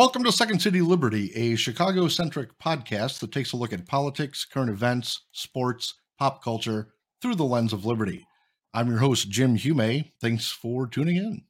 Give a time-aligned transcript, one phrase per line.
[0.00, 4.46] Welcome to Second City Liberty, a Chicago centric podcast that takes a look at politics,
[4.46, 8.26] current events, sports, pop culture through the lens of liberty.
[8.72, 10.06] I'm your host, Jim Hume.
[10.18, 11.42] Thanks for tuning in.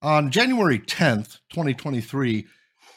[0.00, 2.46] On January 10th, 2023,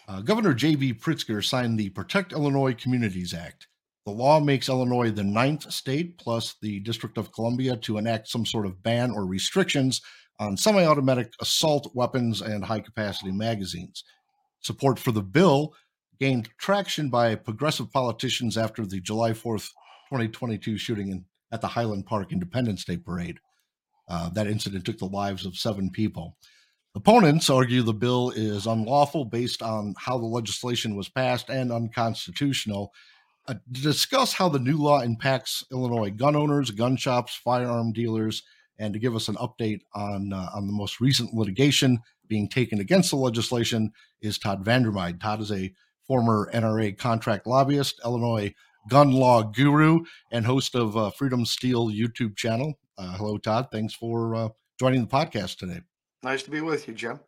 [0.08, 0.94] uh, Governor J.B.
[0.94, 3.68] Pritzker signed the Protect Illinois Communities Act.
[4.06, 8.46] The law makes Illinois the ninth state, plus the District of Columbia, to enact some
[8.46, 10.02] sort of ban or restrictions
[10.40, 14.04] on semi automatic assault weapons and high capacity magazines.
[14.62, 15.74] Support for the bill
[16.20, 19.70] gained traction by progressive politicians after the July 4th,
[20.10, 23.40] 2022 shooting in, at the Highland Park Independence Day Parade.
[24.08, 26.36] Uh, that incident took the lives of seven people.
[26.96, 32.92] Opponents argue the bill is unlawful based on how the legislation was passed and unconstitutional.
[33.48, 38.44] Uh, to discuss how the new law impacts Illinois gun owners, gun shops, firearm dealers,
[38.80, 42.80] and to give us an update on uh, on the most recent litigation being taken
[42.80, 43.92] against the legislation
[44.22, 45.20] is Todd Vandermyde.
[45.20, 45.74] Todd is a
[46.08, 48.54] former NRA contract lobbyist, Illinois
[48.90, 52.80] gun law guru, and host of uh, Freedom Steel YouTube channel.
[52.98, 53.68] Uh, hello, Todd.
[53.72, 55.82] Thanks for uh, joining the podcast today.
[56.24, 57.20] Nice to be with you, Jim.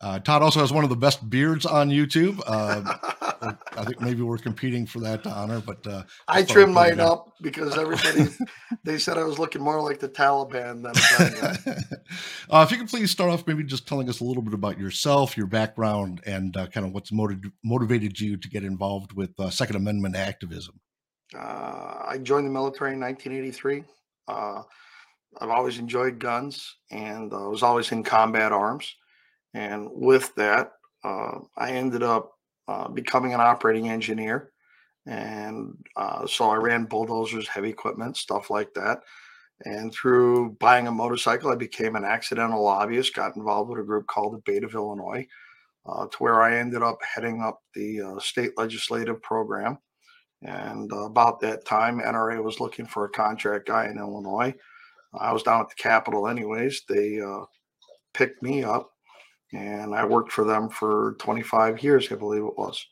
[0.00, 2.40] Uh, Todd also has one of the best beards on YouTube.
[3.40, 7.32] Uh, I think maybe we're competing for that honor, but uh, I trimmed mine up
[7.40, 8.28] because everybody
[8.84, 10.92] they said I was looking more like the Taliban than.
[12.50, 14.78] uh, if you could please start off, maybe just telling us a little bit about
[14.78, 19.38] yourself, your background, and uh, kind of what's motiv- motivated you to get involved with
[19.38, 20.78] uh, Second Amendment activism.
[21.34, 23.84] Uh, I joined the military in 1983.
[25.38, 28.94] I've always enjoyed guns, and I was always in combat arms.
[29.54, 30.72] And with that,
[31.04, 32.32] uh, I ended up
[32.70, 34.52] uh, becoming an operating engineer.
[35.04, 39.00] And uh, so I ran bulldozers, heavy equipment, stuff like that.
[39.64, 44.06] And through buying a motorcycle, I became an accidental lobbyist, got involved with a group
[44.06, 45.26] called ABATE of Illinois,
[45.84, 49.78] uh, to where I ended up heading up the uh, state legislative program.
[50.42, 54.54] And uh, about that time, NRA was looking for a contract guy in Illinois.
[55.18, 56.84] I was down at the Capitol, anyways.
[56.88, 57.20] They
[58.14, 58.92] picked me up
[59.52, 62.86] and I worked for them for 25 years, I believe it was.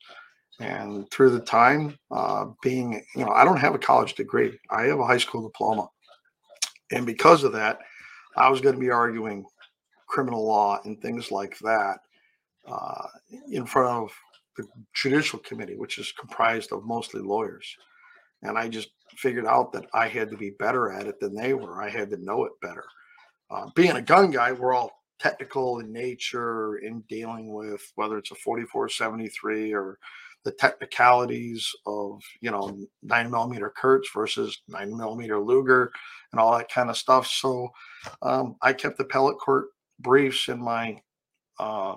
[0.61, 4.85] And through the time, uh, being, you know, I don't have a college degree, I
[4.85, 5.89] have a high school diploma.
[6.91, 7.79] And because of that,
[8.37, 9.45] I was going to be arguing
[10.09, 11.99] criminal law and things like that
[12.67, 13.07] uh,
[13.51, 14.13] in front of
[14.57, 17.77] the judicial committee, which is comprised of mostly lawyers.
[18.43, 21.55] And I just figured out that I had to be better at it than they
[21.55, 21.83] were.
[21.83, 22.85] I had to know it better.
[23.51, 28.31] Uh, being a gun guy, we're all technical in nature in dealing with whether it's
[28.31, 29.99] a 4473 or
[30.45, 35.91] the technicalities of you know nine millimeter Kurz versus nine millimeter Luger
[36.33, 37.27] and all that kind of stuff.
[37.27, 37.69] So
[38.23, 39.67] um, I kept the appellate court
[39.99, 41.01] briefs in my
[41.59, 41.97] uh,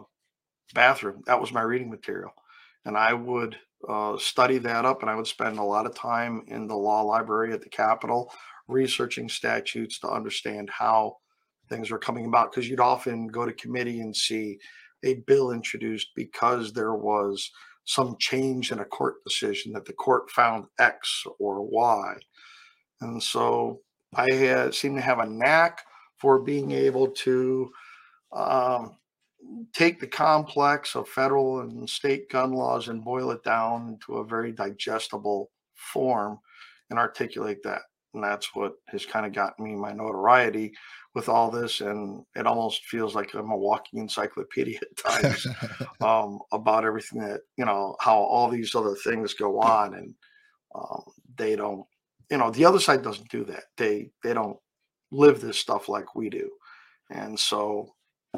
[0.74, 1.22] bathroom.
[1.28, 2.34] That was my reading material,
[2.86, 6.44] and I would uh, study that up, and I would spend a lot of time
[6.48, 8.32] in the law library at the Capitol
[8.68, 11.18] researching statutes to understand how
[11.72, 14.60] things were coming about because you'd often go to committee and see
[15.04, 17.50] a bill introduced because there was
[17.86, 22.14] some change in a court decision that the court found X or Y.
[23.02, 23.82] And so
[24.14, 25.82] I had, seem to have a knack
[26.18, 27.72] for being able to
[28.32, 28.98] um,
[29.74, 34.26] take the complex of federal and state gun laws and boil it down into a
[34.26, 36.40] very digestible form
[36.90, 37.82] and articulate that.
[38.14, 40.74] And that's what has kind of gotten me my notoriety
[41.14, 45.48] with all this, and it almost feels like I'm a walking encyclopedia at times
[46.02, 50.14] um, about everything that you know how all these other things go on, and
[50.76, 51.04] um,
[51.38, 51.86] they don't.
[52.30, 53.64] You know, the other side doesn't do that.
[53.78, 54.58] They they don't
[55.12, 56.50] live this stuff like we do,
[57.10, 57.94] and so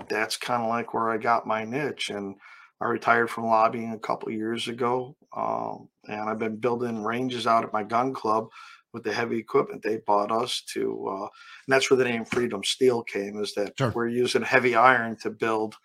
[0.10, 2.10] that's kind of like where I got my niche.
[2.10, 2.36] And
[2.82, 7.64] I retired from lobbying a couple years ago, um, and I've been building ranges out
[7.64, 8.50] at my gun club
[8.94, 11.30] with the heavy equipment they bought us to uh, and
[11.68, 13.92] that's where the name freedom steel came is that sure.
[13.96, 15.76] we're using heavy iron to build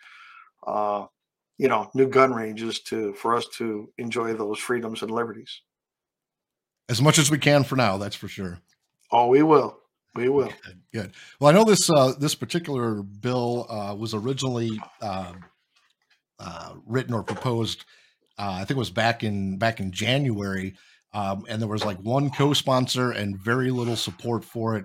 [0.66, 1.06] uh,
[1.56, 5.62] you know new gun ranges to for us to enjoy those freedoms and liberties
[6.88, 8.60] as much as we can for now that's for sure
[9.10, 9.78] oh we will
[10.14, 11.12] we will good, good.
[11.40, 14.70] well i know this uh, this particular bill uh, was originally
[15.00, 15.32] uh,
[16.38, 17.84] uh, written or proposed
[18.38, 20.75] i think it was back in back in january
[21.19, 24.85] um, and there was like one co-sponsor and very little support for it.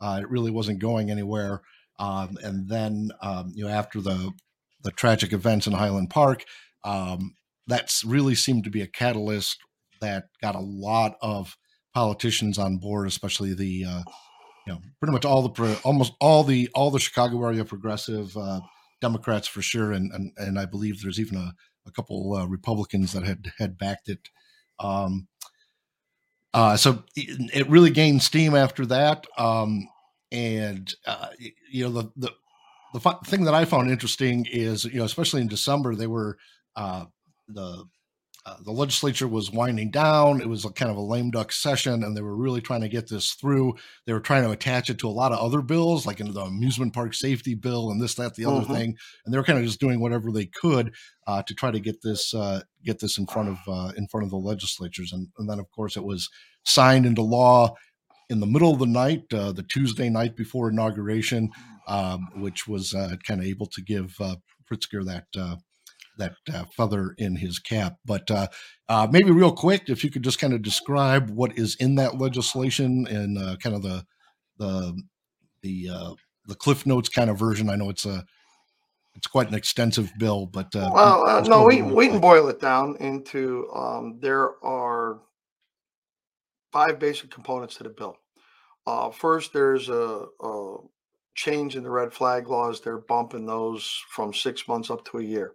[0.00, 1.60] Uh, it really wasn't going anywhere.
[1.98, 4.32] Um, and then um, you know after the
[4.82, 6.44] the tragic events in Highland Park,
[6.84, 7.34] um,
[7.66, 9.58] that's really seemed to be a catalyst
[10.00, 11.56] that got a lot of
[11.92, 14.02] politicians on board, especially the uh,
[14.66, 18.60] you know pretty much all the almost all the all the Chicago area progressive uh,
[19.02, 21.52] Democrats for sure, and and, and I believe there's even a,
[21.86, 24.30] a couple uh, Republicans that had had backed it.
[24.80, 25.28] Um,
[26.54, 29.88] uh, so it, really gained steam after that, um,
[30.30, 31.28] and uh,
[31.70, 32.30] you know the the
[32.94, 36.38] the thing that I found interesting is you know especially in December they were
[36.76, 37.06] uh,
[37.48, 37.84] the
[38.46, 40.42] uh, the legislature was winding down.
[40.42, 42.90] It was a kind of a lame duck session, and they were really trying to
[42.90, 43.74] get this through.
[44.06, 46.40] They were trying to attach it to a lot of other bills, like in the
[46.42, 48.74] amusement park safety bill and this, that, the other mm-hmm.
[48.74, 48.96] thing.
[49.24, 50.92] And they were kind of just doing whatever they could
[51.26, 54.24] uh, to try to get this uh, get this in front of uh, in front
[54.24, 55.10] of the legislatures.
[55.10, 56.28] And, and, then, of course, it was
[56.64, 57.74] signed into law
[58.28, 61.50] in the middle of the night, uh, the Tuesday night before inauguration,
[61.88, 64.18] um, which was uh, kind of able to give
[64.70, 65.56] Pritzker that
[66.18, 67.96] that uh, feather in his cap.
[68.04, 68.48] But uh,
[68.88, 72.18] uh, maybe real quick, if you could just kind of describe what is in that
[72.18, 74.04] legislation and uh, kind of the
[74.58, 75.02] the
[75.62, 76.14] the uh,
[76.46, 77.70] the Cliff Notes kind of version.
[77.70, 78.24] I know it's a
[79.16, 82.96] it's quite an extensive bill, but uh, well, no, we we can boil it down
[83.00, 85.20] into um, there are
[86.72, 88.16] five basic components to the bill.
[89.12, 90.76] first, there's a, a
[91.34, 92.80] change in the red flag laws.
[92.80, 95.52] They're bumping those from six months up to a year.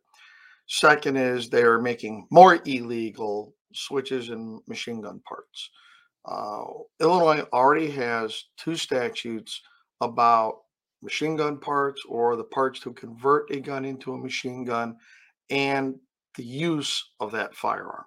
[0.69, 5.71] Second is they're making more illegal switches and machine gun parts.
[6.25, 6.63] Uh,
[7.01, 9.61] Illinois already has two statutes
[9.99, 10.59] about
[11.01, 14.95] machine gun parts or the parts to convert a gun into a machine gun
[15.49, 15.95] and
[16.37, 18.05] the use of that firearm.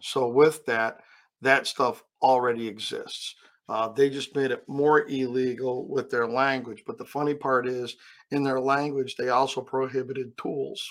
[0.00, 1.00] So, with that,
[1.42, 3.34] that stuff already exists.
[3.68, 6.84] Uh, they just made it more illegal with their language.
[6.86, 7.96] But the funny part is,
[8.30, 10.82] in their language, they also prohibited tools.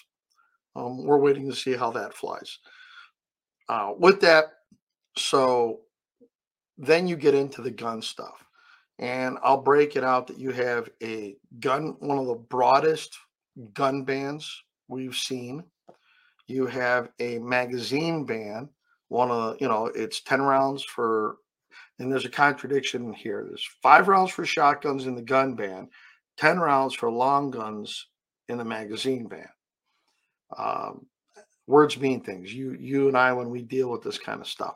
[0.78, 2.60] Um, we're waiting to see how that flies.
[3.68, 4.46] Uh, with that,
[5.18, 5.80] so
[6.78, 8.44] then you get into the gun stuff.
[9.00, 13.16] And I'll break it out that you have a gun, one of the broadest
[13.74, 14.50] gun bans
[14.88, 15.64] we've seen.
[16.48, 18.70] You have a magazine ban,
[19.10, 21.38] one of you know, it's 10 rounds for,
[22.00, 23.46] and there's a contradiction here.
[23.48, 25.90] There's five rounds for shotguns in the gun ban,
[26.38, 28.08] 10 rounds for long guns
[28.48, 29.50] in the magazine ban.
[30.56, 31.06] Um,
[31.68, 32.54] words mean things.
[32.54, 34.76] You you and I when we deal with this kind of stuff.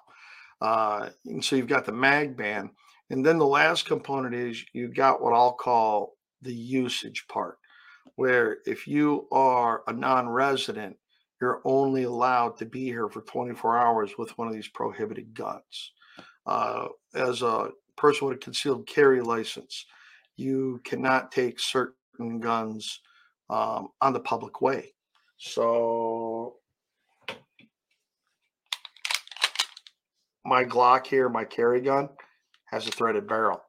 [0.60, 2.70] Uh, and so you've got the mag ban,
[3.10, 7.58] and then the last component is you've got what I'll call the usage part,
[8.16, 10.98] where if you are a non-resident,
[11.42, 15.94] you're only allowed to be here for 24 hours with one of these prohibited guns.
[16.46, 19.86] Uh, as a person with a concealed carry license,
[20.38, 23.02] you cannot take certain guns
[23.50, 24.94] um, on the public way.
[25.44, 26.58] So
[30.46, 32.10] my Glock here, my carry gun,
[32.66, 33.60] has a threaded barrel.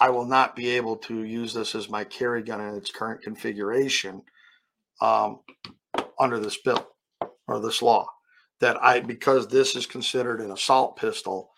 [0.00, 3.20] I will not be able to use this as my carry gun in its current
[3.20, 4.22] configuration
[5.02, 5.40] um,
[6.18, 6.88] under this bill
[7.46, 8.06] or this law.
[8.60, 11.50] That I, because this is considered an assault pistol,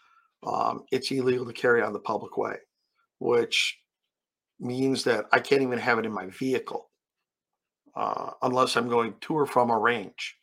[0.44, 2.56] um, it's illegal to carry on the public way,
[3.20, 3.78] which
[4.58, 6.89] means that I can't even have it in my vehicle
[7.94, 10.36] uh, unless I'm going to or from a range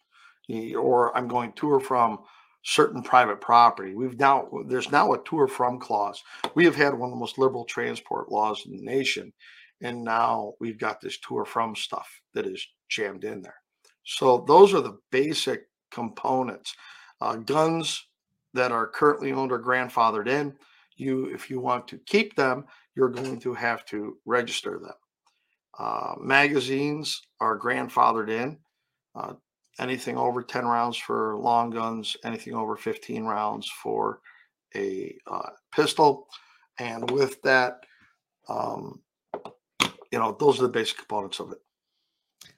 [0.75, 2.20] or I'm going to or from
[2.63, 3.96] certain private property.
[3.96, 6.22] We've now, there's now a to or from clause.
[6.56, 9.34] We have had one of the most liberal transport laws in the nation.
[9.82, 13.56] And now we've got this to or from stuff that is jammed in there.
[14.04, 16.75] So those are the basic components.
[17.22, 18.06] Uh, guns
[18.54, 20.56] that are currently owned or grandfathered in,
[20.96, 24.96] you, if you want to keep them, you're going to have to register them.
[25.77, 28.57] Uh, magazines are grandfathered in.
[29.15, 29.34] Uh,
[29.79, 34.19] anything over 10 rounds for long guns, anything over 15 rounds for
[34.75, 36.27] a uh, pistol.
[36.79, 37.81] And with that,
[38.50, 39.01] um,
[40.12, 41.60] you know, those are the basic components of it.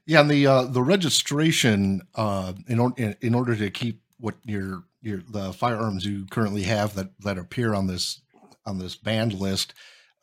[0.05, 4.83] Yeah, and the uh, the registration uh, in, or- in order to keep what your
[5.01, 8.21] your the firearms you currently have that that appear on this
[8.65, 9.75] on this banned list.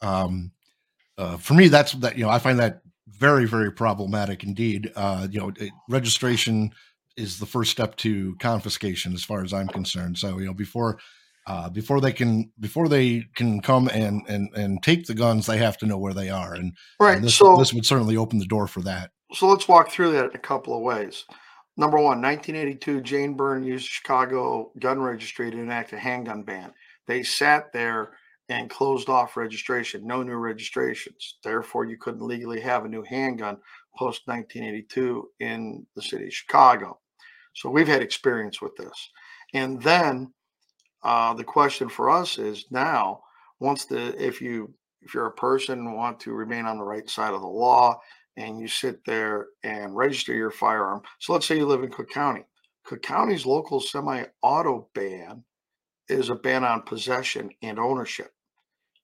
[0.02, 0.50] Um,
[1.16, 2.82] uh, for me, that's that you know I find that
[3.18, 4.92] very very problematic indeed.
[4.94, 6.72] Uh, you know, it, registration
[7.16, 10.18] is the first step to confiscation, as far as I'm concerned.
[10.18, 10.98] So you know, before
[11.46, 15.58] uh, before they can before they can come and and and take the guns, they
[15.58, 17.16] have to know where they are, and right.
[17.16, 19.10] And this, so this would certainly open the door for that.
[19.32, 21.24] So let's walk through that in a couple of ways.
[21.76, 26.72] Number one, 1982, Jane Byrne used Chicago gun registry to enact a handgun ban.
[27.06, 28.12] They sat there
[28.48, 31.38] and closed off registration, no new registrations.
[31.42, 33.58] Therefore, you couldn't legally have a new handgun
[33.96, 36.98] post 1982 in the city of Chicago.
[37.54, 39.10] So we've had experience with this.
[39.54, 40.32] And then
[41.02, 43.22] uh, the question for us is now,
[43.58, 44.72] once the if you
[45.02, 47.98] if you're a person and want to remain on the right side of the law
[48.36, 51.00] and you sit there and register your firearm.
[51.20, 52.44] So let's say you live in Cook County.
[52.84, 55.42] Cook County's local semi-auto ban
[56.08, 58.32] is a ban on possession and ownership.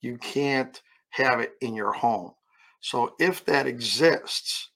[0.03, 0.81] You can't
[1.11, 2.33] have it in your home.
[2.81, 4.71] So if that exists,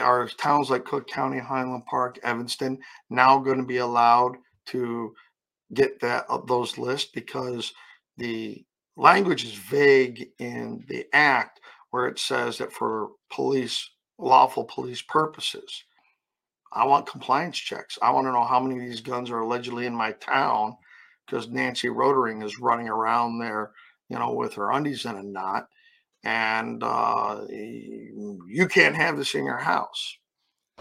[0.00, 2.78] are towns like Cook County, Highland Park, Evanston
[3.10, 5.14] now going to be allowed to
[5.74, 7.72] get that uh, those lists because
[8.16, 8.64] the
[8.96, 15.84] language is vague in the act where it says that for police lawful police purposes.
[16.72, 17.98] I want compliance checks.
[18.00, 20.76] I want to know how many of these guns are allegedly in my town
[21.26, 23.72] because Nancy Rotering is running around there,
[24.12, 25.68] you know, with her undies in a knot
[26.24, 30.16] and uh, you can't have this in your house.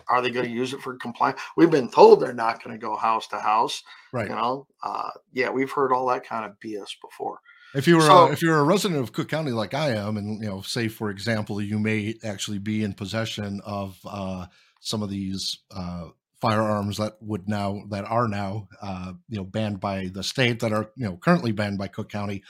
[0.08, 1.40] Are they going to use it for compliance?
[1.56, 3.84] We've been told they're not going to go house to house.
[4.12, 4.30] Right.
[4.30, 7.40] You know, uh, yeah, we've heard all that kind of BS before.
[7.74, 10.42] If you were so, if you're a resident of Cook County like I am, and
[10.44, 14.48] you know, say for example, you may actually be in possession of uh,
[14.82, 16.08] some of these uh,
[16.42, 20.74] firearms that would now that are now uh, you know banned by the state that
[20.74, 22.44] are you know currently banned by Cook County,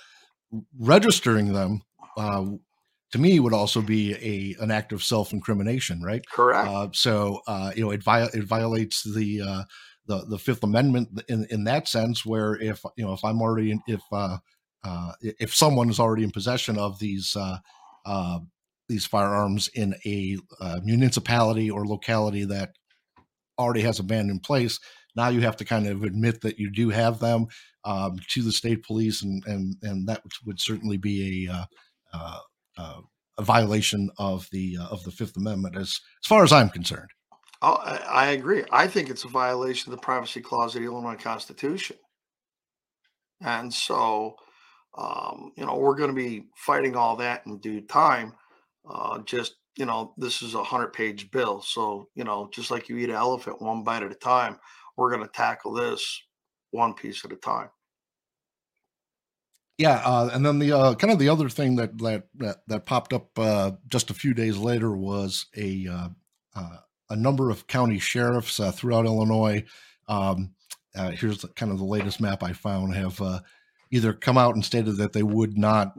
[0.77, 1.81] registering them
[2.17, 2.45] uh,
[3.11, 6.25] to me would also be a an act of self incrimination, right?
[6.27, 6.67] Correct.
[6.67, 9.63] Uh, so uh, you know it, vi- it violates the uh,
[10.07, 13.71] the the Fifth Amendment in in that sense, where if you know if I'm already
[13.71, 14.37] in, if uh,
[14.83, 17.57] uh, if someone is already in possession of these uh,
[18.05, 18.39] uh,
[18.87, 22.71] these firearms in a uh, municipality or locality that
[23.57, 24.79] already has a ban in place,
[25.15, 27.47] now you have to kind of admit that you do have them
[27.83, 31.65] um, to the state police, and and and that would certainly be a uh,
[32.13, 32.39] uh,
[32.77, 33.01] uh,
[33.37, 37.09] a violation of the uh, of the Fifth Amendment, as as far as I'm concerned.
[37.61, 38.63] Oh, I agree.
[38.71, 41.97] I think it's a violation of the privacy clause of the Illinois Constitution,
[43.41, 44.35] and so
[44.97, 48.33] um, you know we're going to be fighting all that in due time.
[48.89, 52.89] Uh, just you know, this is a hundred page bill, so you know, just like
[52.89, 54.59] you eat an elephant one bite at a time,
[54.97, 56.21] we're going to tackle this
[56.71, 57.69] one piece at a time
[59.81, 63.13] yeah, uh, and then the uh, kind of the other thing that that that, popped
[63.13, 66.09] up uh, just a few days later was a uh,
[66.55, 66.77] uh,
[67.09, 69.63] a number of county sheriffs uh, throughout Illinois.
[70.07, 70.53] Um,
[70.93, 73.19] here's the, kind of the latest map I found have
[73.89, 75.97] either come out and stated that they would not.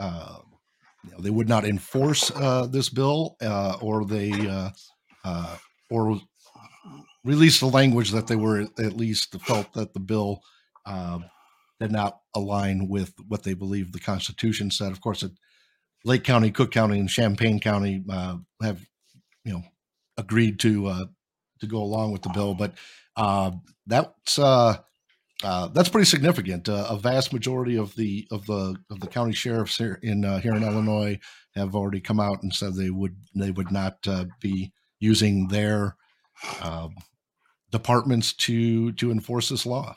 [0.00, 2.30] You know, they would not enforce
[2.68, 3.36] this bill,
[3.80, 4.32] or they
[5.88, 6.20] or
[7.24, 10.42] release the language that they were at least felt that the bill
[11.80, 14.92] did not align with what they believe the Constitution said.
[14.92, 15.24] Of course,
[16.04, 18.80] Lake County, Cook County, and Champaign County uh, have,
[19.44, 19.62] you know,
[20.16, 21.04] agreed to uh,
[21.60, 22.74] to go along with the bill, but
[23.16, 23.52] uh,
[23.86, 24.76] that's uh,
[25.42, 26.68] uh, that's pretty significant.
[26.68, 30.54] Uh, a vast majority of the of the of the county sheriffs here in here
[30.54, 31.18] in Illinois
[31.54, 34.06] have already come out and said they would they would not
[34.40, 35.96] be using their
[36.62, 36.94] um,
[37.74, 39.96] departments to to enforce this law.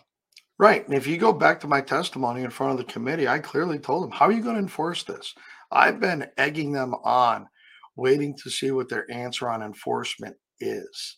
[0.60, 0.84] Right.
[0.88, 3.78] And if you go back to my testimony in front of the committee, I clearly
[3.78, 5.36] told them, how are you going to enforce this?
[5.72, 7.48] I've been egging them on,
[7.96, 11.18] waiting to see what their answer on enforcement is.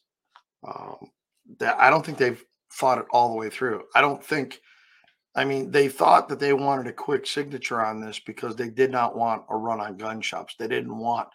[0.67, 0.97] Um,
[1.59, 3.83] that I don't think they've thought it all the way through.
[3.95, 4.59] I don't think,
[5.35, 8.91] I mean, they thought that they wanted a quick signature on this because they did
[8.91, 10.55] not want a run on gun shops.
[10.59, 11.29] They didn't want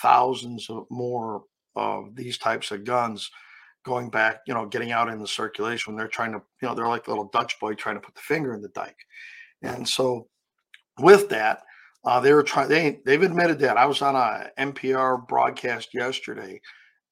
[0.00, 1.42] thousands of more
[1.76, 3.30] of these types of guns
[3.84, 6.88] going back, you know, getting out in the circulation they're trying to, you know, they're
[6.88, 9.06] like the little Dutch boy trying to put the finger in the dike.
[9.62, 10.28] And so
[10.98, 11.62] with that,
[12.04, 13.76] uh, they were trying, they, they've admitted that.
[13.76, 16.60] I was on a NPR broadcast yesterday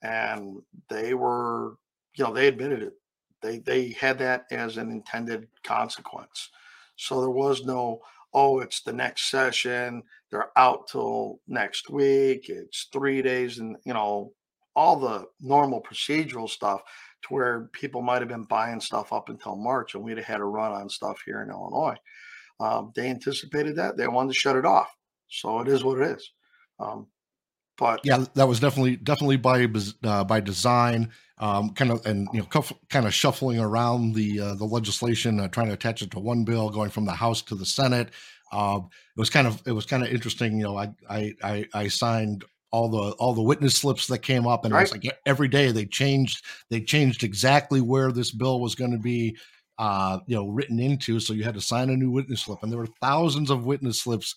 [0.03, 1.77] and they were,
[2.17, 2.95] you know, they admitted it.
[3.43, 6.51] They, they had that as an intended consequence.
[6.97, 8.01] So there was no,
[8.35, 10.03] oh, it's the next session.
[10.31, 12.49] They're out till next week.
[12.49, 14.33] It's three days and, you know,
[14.81, 16.81] all the normal procedural stuff
[17.23, 20.41] to where people might have been buying stuff up until March and we'd have had
[20.41, 21.97] a run on stuff here in Illinois.
[22.61, 23.99] Um, they anticipated that.
[23.99, 24.89] They wanted to shut it off.
[25.29, 26.33] So it is what it is.
[26.79, 27.09] Um,
[27.77, 29.67] but yeah, that was definitely definitely by
[30.05, 34.41] uh, by design, um, kind of and you know cuff, kind of shuffling around the
[34.41, 37.41] uh, the legislation, uh, trying to attach it to one bill, going from the House
[37.43, 38.11] to the Senate.
[38.53, 40.59] Uh, it was kind of it was kind of interesting.
[40.59, 44.47] You know, I I I, I signed all the all the witness slips that came
[44.47, 44.81] up and right.
[44.81, 48.93] it was like every day they changed they changed exactly where this bill was going
[48.93, 49.37] to be
[49.79, 52.71] uh you know written into so you had to sign a new witness slip and
[52.71, 54.35] there were thousands of witness slips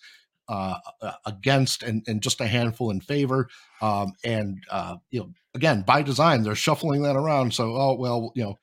[0.48, 3.48] uh, uh against and, and just a handful in favor
[3.80, 8.32] um and uh you know again by design they're shuffling that around so oh well
[8.34, 8.58] you know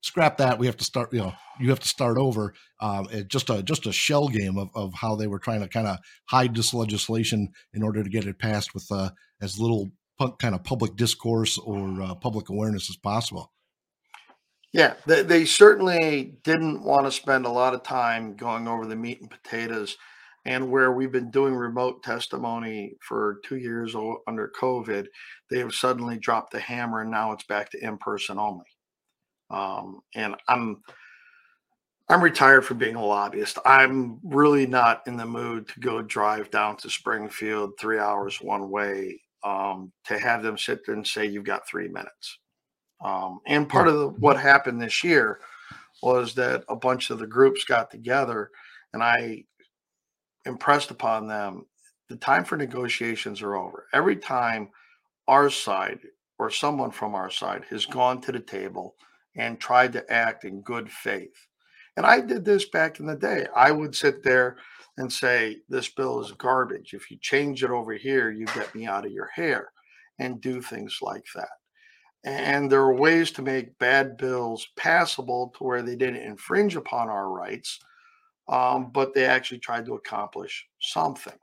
[0.00, 0.58] scrap that.
[0.58, 1.12] We have to start.
[1.12, 2.54] You know, you have to start over.
[2.80, 5.68] Um, it just a just a shell game of, of how they were trying to
[5.68, 9.90] kind of hide this legislation in order to get it passed with uh, as little
[10.38, 13.52] kind of public discourse or uh, public awareness as possible.
[14.72, 18.96] Yeah, they, they certainly didn't want to spend a lot of time going over the
[18.96, 19.96] meat and potatoes.
[20.44, 23.94] And where we've been doing remote testimony for two years
[24.26, 25.06] under COVID,
[25.50, 28.64] they have suddenly dropped the hammer and now it's back to in person only.
[29.50, 30.82] Um, and I'm
[32.08, 33.58] I'm retired from being a lobbyist.
[33.64, 38.68] I'm really not in the mood to go drive down to Springfield three hours one
[38.68, 42.38] way um, to have them sit there and say you've got three minutes.
[43.04, 45.38] Um, and part of the, what happened this year
[46.02, 48.50] was that a bunch of the groups got together,
[48.92, 49.44] and I
[50.46, 51.64] impressed upon them
[52.08, 53.86] the time for negotiations are over.
[53.92, 54.68] Every time
[55.28, 56.00] our side
[56.40, 58.96] or someone from our side has gone to the table
[59.36, 61.46] and tried to act in good faith.
[61.96, 63.46] And I did this back in the day.
[63.54, 64.56] I would sit there
[64.96, 66.94] and say, This bill is garbage.
[66.94, 69.72] If you change it over here, you get me out of your hair,
[70.18, 71.48] and do things like that.
[72.24, 77.08] And there are ways to make bad bills passable to where they didn't infringe upon
[77.08, 77.80] our rights,
[78.48, 81.38] um, but they actually tried to accomplish something.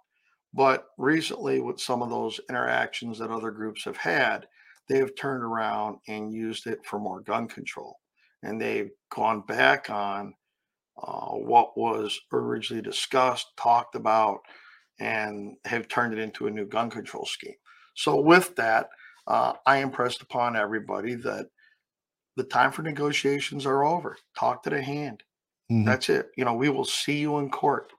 [0.54, 4.48] But recently, with some of those interactions that other groups have had,
[4.88, 7.98] they have turned around and used it for more gun control.
[8.44, 10.34] And they've gone back on
[11.02, 14.40] uh, what was originally discussed, talked about,
[15.00, 17.56] and have turned it into a new gun control scheme.
[17.96, 18.90] So, with that,
[19.28, 21.48] uh, I impressed upon everybody that
[22.36, 24.18] the time for negotiations are over.
[24.40, 25.24] Talk to the hand.
[25.72, 25.86] Mm-hmm.
[25.86, 26.30] That's it.
[26.38, 27.92] You know, we will see you in court.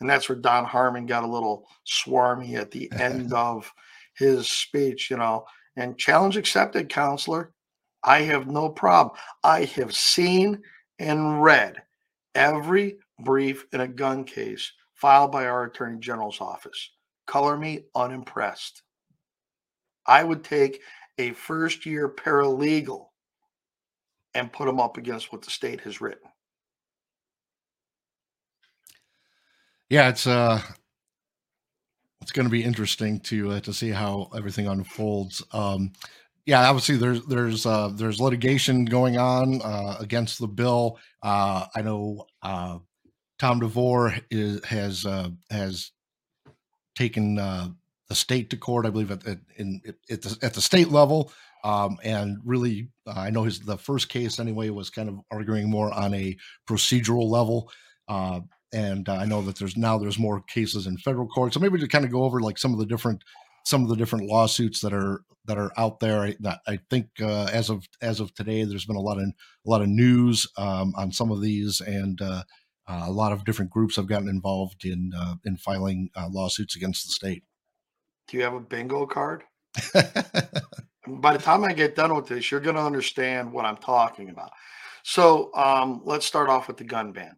[0.00, 3.70] And that's where Don Harmon got a little swarmy at the end of
[4.14, 5.44] his speech, you know,
[5.80, 7.52] and challenge accepted, counselor.
[8.04, 9.16] I have no problem.
[9.42, 10.62] I have seen
[10.98, 11.76] and read
[12.34, 16.90] every brief in a gun case filed by our attorney general's office.
[17.26, 18.82] Color me unimpressed.
[20.06, 20.82] I would take
[21.18, 23.06] a first year paralegal
[24.34, 26.28] and put them up against what the state has written.
[29.88, 30.60] Yeah, it's uh
[32.30, 35.42] it's going to be interesting to uh, to see how everything unfolds.
[35.52, 35.90] Um
[36.46, 41.00] yeah, obviously there's there's uh there's litigation going on uh against the bill.
[41.24, 42.78] Uh I know uh
[43.40, 45.90] Tom DeVore is has uh has
[46.94, 47.70] taken uh
[48.08, 51.32] the state to court, I believe, at, at, in, at, the, at the state level.
[51.64, 55.68] Um, and really, uh, I know his the first case anyway was kind of arguing
[55.68, 56.36] more on a
[56.68, 57.72] procedural level.
[58.06, 58.40] Uh,
[58.72, 61.54] and uh, I know that there's now there's more cases in federal court.
[61.54, 63.22] So maybe to kind of go over like some of the different
[63.64, 66.22] some of the different lawsuits that are that are out there.
[66.22, 69.70] I, I think uh, as of as of today, there's been a lot of a
[69.70, 72.42] lot of news um, on some of these, and uh,
[72.88, 76.76] uh a lot of different groups have gotten involved in uh, in filing uh, lawsuits
[76.76, 77.44] against the state.
[78.28, 79.42] Do you have a bingo card?
[81.06, 84.30] By the time I get done with this, you're going to understand what I'm talking
[84.30, 84.52] about.
[85.02, 87.36] So um, let's start off with the gun ban.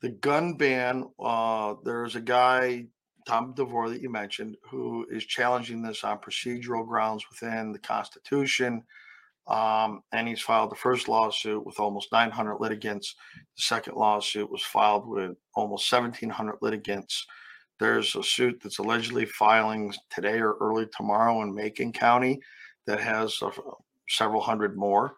[0.00, 2.86] The gun ban, uh, there's a guy,
[3.26, 8.84] Tom DeVore, that you mentioned, who is challenging this on procedural grounds within the Constitution.
[9.48, 13.16] Um, and he's filed the first lawsuit with almost 900 litigants.
[13.56, 17.26] The second lawsuit was filed with almost 1,700 litigants.
[17.80, 22.40] There's a suit that's allegedly filing today or early tomorrow in Macon County
[22.86, 23.50] that has uh,
[24.08, 25.14] several hundred more.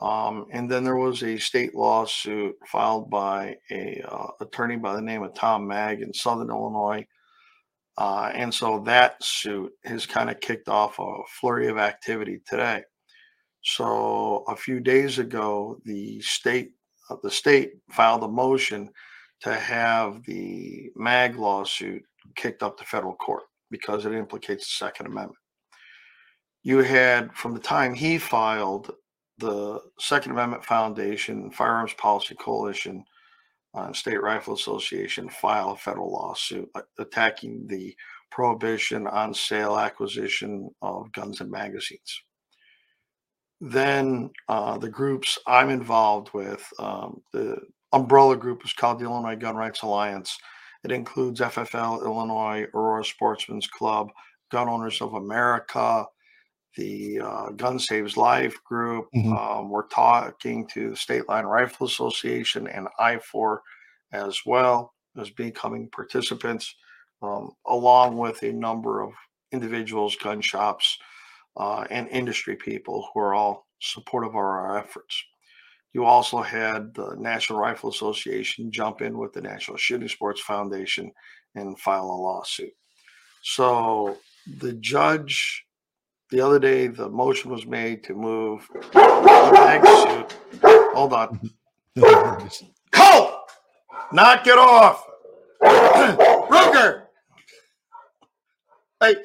[0.00, 5.02] Um, and then there was a state lawsuit filed by a uh, attorney by the
[5.02, 7.04] name of Tom Maag in Southern Illinois.
[7.96, 12.82] Uh, and so that suit has kind of kicked off a flurry of activity today.
[13.62, 16.70] So a few days ago, the state
[17.10, 18.90] uh, the state filed a motion
[19.40, 22.02] to have the Maag lawsuit
[22.36, 25.38] kicked up to federal court because it implicates the Second Amendment.
[26.62, 28.90] You had, from the time he filed,
[29.38, 33.04] the Second Amendment Foundation, Firearms Policy Coalition,
[33.74, 37.94] uh, State Rifle Association file a federal lawsuit attacking the
[38.30, 42.22] prohibition on sale acquisition of guns and magazines.
[43.60, 47.58] Then uh, the groups I'm involved with, um, the
[47.92, 50.36] umbrella group is called the Illinois Gun Rights Alliance.
[50.84, 54.10] It includes FFL Illinois, Aurora Sportsman's Club,
[54.50, 56.06] Gun Owners of America,
[56.78, 59.08] the uh, Guns Save Life group.
[59.14, 59.32] Mm-hmm.
[59.32, 63.58] Um, we're talking to the State Line Rifle Association and I4
[64.12, 66.72] as well as becoming participants,
[67.20, 69.10] um, along with a number of
[69.52, 70.96] individuals, gun shops,
[71.56, 75.22] uh, and industry people who are all supportive of our efforts.
[75.94, 81.10] you also had the National Rifle Association jump in with the National Shooting Sports Foundation
[81.56, 82.72] and file a lawsuit.
[83.42, 84.18] So
[84.60, 85.64] the judge,
[86.30, 90.36] the other day, the motion was made to move the Maag suit.
[90.94, 91.50] Hold on.
[92.92, 93.40] Cole!
[94.12, 95.04] Knock it off!
[95.62, 97.02] Ruger!
[99.00, 99.16] Hey.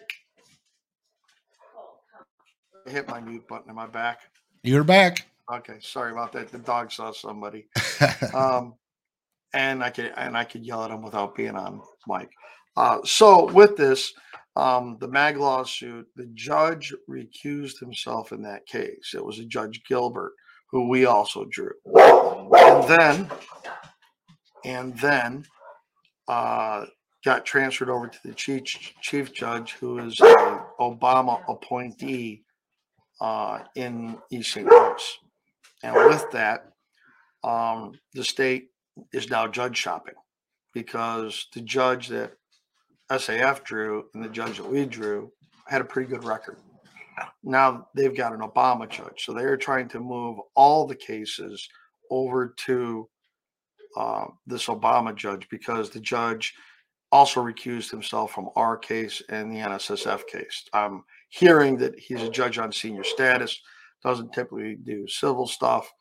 [2.85, 4.21] I hit my mute button in my back.
[4.63, 5.25] You're back.
[5.51, 6.51] Okay, sorry about that.
[6.51, 7.67] The dog saw somebody.
[8.33, 8.75] Um,
[9.53, 12.29] and I could and I could yell at him without being on mic.
[12.75, 14.13] Uh, so with this,
[14.55, 19.13] um, the Maag lawsuit, the judge recused himself in that case.
[19.15, 20.33] It was a Judge Gilbert
[20.69, 23.29] who we also drew, and then
[24.65, 25.45] and then
[26.27, 26.85] uh,
[27.25, 28.63] got transferred over to the chief
[29.01, 32.43] chief judge, who is an Obama appointee
[33.21, 34.69] uh, in East St.
[34.69, 35.17] Louis.
[35.83, 36.71] And with that,
[37.43, 38.69] um, the state
[39.11, 40.15] is now judge shopping
[40.73, 42.33] because the judge that
[43.17, 45.32] SAF drew and the judge that we drew
[45.67, 46.58] had a pretty good record.
[47.43, 51.67] Now they've got an Obama judge, so they're trying to move all the cases
[52.10, 53.08] over to
[53.95, 56.54] uh, this Obama judge because the judge
[57.12, 60.65] also recused himself from our case and the NSSF case.
[60.73, 63.62] I'm hearing that he's a judge on senior status,
[64.04, 65.91] doesn't typically do civil stuff,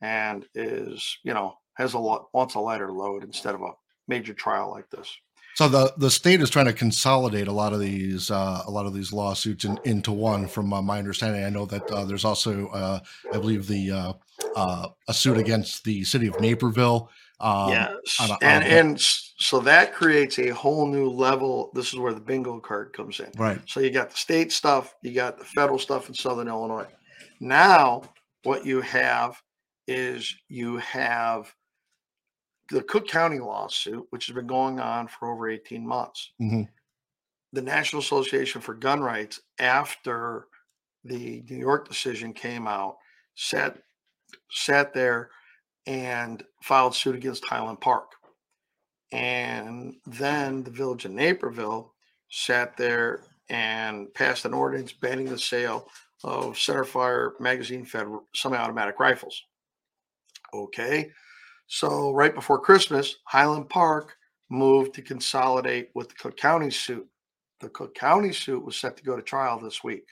[0.00, 3.72] and is you know has a lot wants a lighter load instead of a
[4.06, 5.12] major trial like this.
[5.60, 8.86] So the the state is trying to consolidate a lot of these uh, a lot
[8.86, 10.46] of these lawsuits in, into one.
[10.46, 14.12] From uh, my understanding, I know that uh, there's also uh, I believe the uh,
[14.56, 17.10] uh, a suit against the city of Naperville.
[17.40, 17.90] Um, yes,
[18.22, 21.70] on a, and on and so that creates a whole new level.
[21.74, 23.30] This is where the bingo card comes in.
[23.36, 23.60] Right.
[23.66, 26.86] So you got the state stuff, you got the federal stuff in Southern Illinois.
[27.38, 28.04] Now,
[28.44, 29.38] what you have
[29.86, 31.52] is you have
[32.70, 36.32] the Cook County lawsuit, which has been going on for over 18 months.
[36.40, 36.62] Mm-hmm.
[37.52, 40.46] The National Association for Gun Rights, after
[41.04, 42.96] the New York decision came out,
[43.34, 43.78] sat
[44.50, 45.30] sat there
[45.86, 48.12] and filed suit against Highland Park.
[49.12, 51.92] And then the village of Naperville
[52.28, 55.88] sat there and passed an ordinance banning the sale
[56.22, 59.42] of centerfire magazine fed semi-automatic rifles.
[60.54, 61.10] Okay.
[61.72, 64.16] So right before Christmas, Highland Park
[64.48, 67.06] moved to consolidate with the Cook County suit.
[67.60, 70.08] The Cook County suit was set to go to trial this week.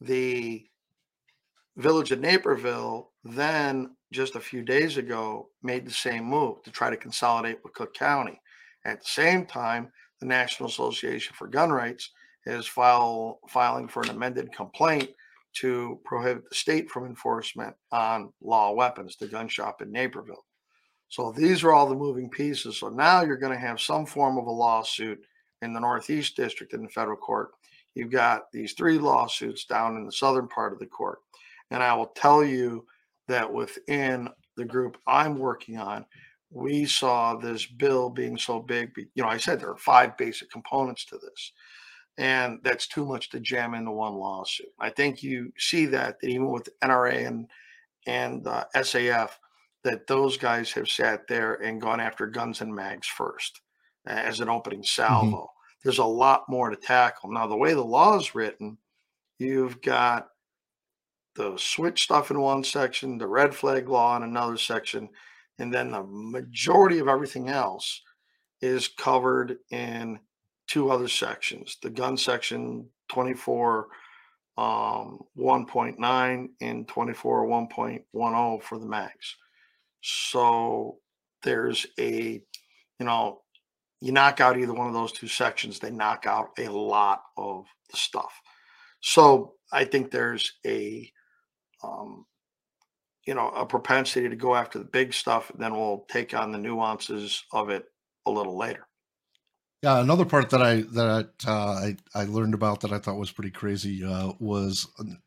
[0.00, 0.66] The
[1.76, 6.90] village of Naperville then just a few days ago made the same move to try
[6.90, 8.40] to consolidate with Cook County.
[8.84, 12.10] At the same time, the National Association for Gun Rights
[12.44, 15.10] is file, filing for an amended complaint
[15.54, 20.44] to prohibit the state from enforcement on law weapons, the gun shop in Naperville.
[21.08, 22.78] So these are all the moving pieces.
[22.78, 25.20] So now you're going to have some form of a lawsuit
[25.62, 27.50] in the Northeast District in the federal court.
[27.94, 31.20] You've got these three lawsuits down in the southern part of the court.
[31.70, 32.84] And I will tell you
[33.28, 36.04] that within the group I'm working on,
[36.50, 38.92] we saw this bill being so big.
[39.14, 41.52] You know, I said there are five basic components to this,
[42.18, 44.68] and that's too much to jam into one lawsuit.
[44.78, 47.46] I think you see that, that even with NRA and
[48.06, 49.30] and uh, SAF,
[49.82, 53.60] that those guys have sat there and gone after guns and mags first
[54.06, 55.02] as an opening mm-hmm.
[55.02, 55.36] salvo.
[55.36, 55.46] Mm-hmm.
[55.82, 57.30] There's a lot more to tackle.
[57.30, 58.78] Now, the way the law is written,
[59.38, 60.28] you've got
[61.34, 65.08] the switch stuff in one section, the red flag law in another section,
[65.58, 68.02] and then the majority of everything else
[68.60, 70.18] is covered in
[70.66, 73.88] two other sections the gun section 24
[74.56, 79.36] um, 1.9 and 24 1.10 for the mags.
[80.00, 80.98] So
[81.42, 82.40] there's a,
[83.00, 83.40] you know,
[84.00, 87.66] you knock out either one of those two sections, they knock out a lot of
[87.90, 88.40] the stuff.
[89.00, 91.10] So I think there's a
[91.82, 92.24] um,
[93.26, 96.58] you know, a propensity to go after the big stuff, then we'll take on the
[96.58, 97.84] nuances of it
[98.26, 98.86] a little later.
[99.84, 103.30] Yeah, another part that I that uh, I I learned about that I thought was
[103.30, 105.18] pretty crazy uh, was um,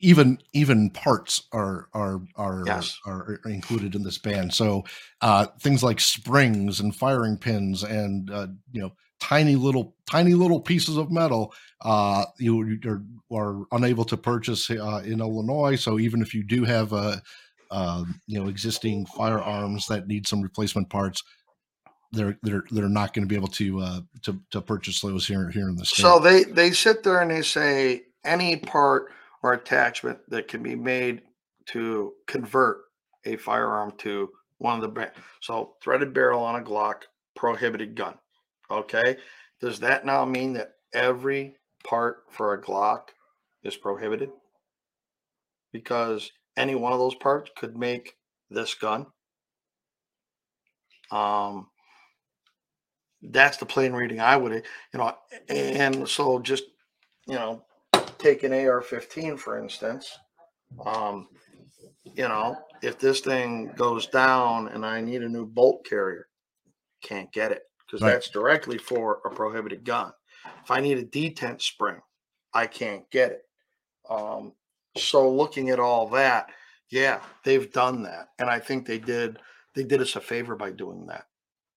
[0.00, 2.98] even even parts are are are yes.
[3.06, 4.50] are included in this ban.
[4.50, 4.82] So
[5.20, 10.60] uh, things like springs and firing pins and uh, you know tiny little tiny little
[10.60, 15.76] pieces of metal uh, you are, are, unable to purchase uh, in Illinois.
[15.76, 17.22] So even if you do have a
[17.70, 21.22] uh, you know existing firearms that need some replacement parts,
[22.12, 25.50] they're they're they're not going to be able to uh, to to purchase those here
[25.50, 26.02] here in the state.
[26.02, 30.74] So they they sit there and they say any part or attachment that can be
[30.74, 31.22] made
[31.66, 32.82] to convert
[33.24, 37.02] a firearm to one of the so threaded barrel on a Glock
[37.36, 38.14] prohibited gun.
[38.70, 39.16] Okay,
[39.60, 43.08] does that now mean that every part for a Glock
[43.62, 44.30] is prohibited?
[45.72, 48.16] Because any one of those parts could make
[48.50, 49.06] this gun.
[51.10, 51.68] Um,
[53.22, 54.62] that's the plain reading I would, you
[54.98, 55.14] know,
[55.48, 56.64] and so just,
[57.26, 57.64] you know,
[58.18, 60.18] take an AR-15 for instance.
[60.84, 61.28] Um,
[62.04, 66.28] you know, if this thing goes down and I need a new bolt carrier,
[67.02, 68.12] can't get it because Right.
[68.12, 70.12] that's directly for a prohibited gun.
[70.62, 72.00] If I need a detent spring,
[72.54, 73.42] I can't get it.
[74.08, 74.54] Um,
[74.96, 76.50] so looking at all that,
[76.90, 79.38] yeah, they've done that, and I think they did.
[79.74, 81.26] They did us a favor by doing that.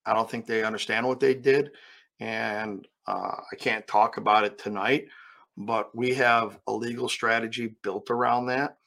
[0.06, 1.72] I don't think they understand what they did,
[2.20, 5.08] and uh, I can't talk about it tonight.
[5.56, 8.78] But we have a legal strategy built around that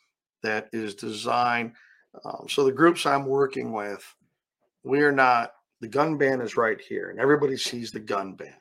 [0.42, 1.72] that is designed.
[2.24, 4.04] Um, so the groups I'm working with,
[4.82, 5.52] we're not.
[5.80, 8.54] The gun ban is right here, and everybody sees the gun ban.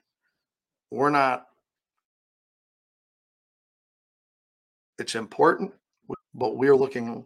[0.92, 1.46] We're not.
[5.00, 5.74] It's important,
[6.34, 7.26] but we're looking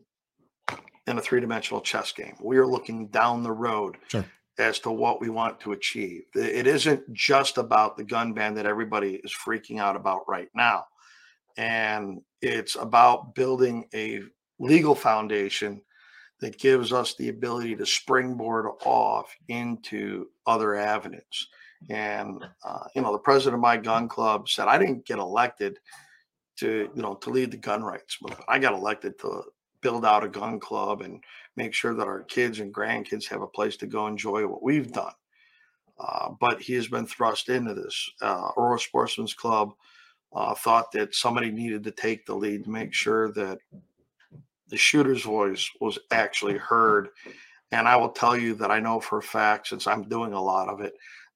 [1.07, 2.35] in a three-dimensional chess game.
[2.41, 4.25] We are looking down the road Sure.
[4.59, 6.23] As to what we want to achieve.
[6.35, 10.85] It isn't just about the gun ban that everybody is freaking out about right now.
[11.57, 14.21] And it's about building a
[14.59, 15.81] legal foundation
[16.41, 21.47] that gives us the ability to springboard off into other avenues.
[21.89, 25.79] And uh, you know, the president of my gun club said I didn't get elected
[26.57, 28.43] to you know to lead the gun rights movement.
[28.49, 29.43] I got elected to
[29.81, 31.23] build out a gun club and
[31.55, 34.91] make sure that our kids and grandkids have a place to go enjoy what we've
[34.91, 35.13] done.
[35.99, 38.09] Uh, but he has been thrust into this.
[38.21, 39.73] Uh, Aurora Sportsman's Club
[40.33, 43.59] uh, thought that somebody needed to take the lead to make sure that
[44.69, 47.09] the shooter's voice was actually heard.
[47.71, 50.41] And I will tell you that I know for a fact, since I'm doing a
[50.41, 50.93] lot of it,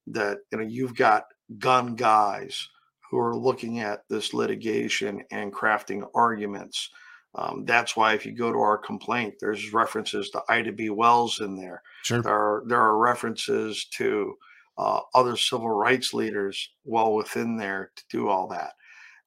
[0.08, 1.24] that you know you've got
[1.58, 2.68] gun guys
[3.10, 6.90] who are looking at this litigation and crafting arguments.
[7.36, 10.90] Um, that's why if you go to our complaint, there's references to Ida B.
[10.90, 11.82] Wells in there.
[12.02, 12.22] Sure.
[12.22, 14.34] There are there are references to
[14.78, 18.72] uh, other civil rights leaders well within there to do all that,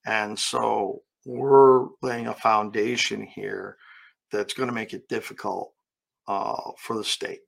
[0.06, 3.78] and so we're laying a foundation here
[4.32, 5.74] that's going to make it difficult
[6.28, 7.42] uh, for the state,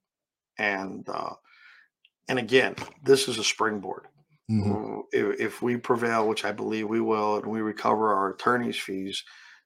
[0.57, 1.33] and uh,
[2.27, 4.07] and again, this is a springboard.
[4.51, 5.03] Mhm.
[5.11, 9.23] If, if we prevail, which I believe we will, and we recover our attorney's fees,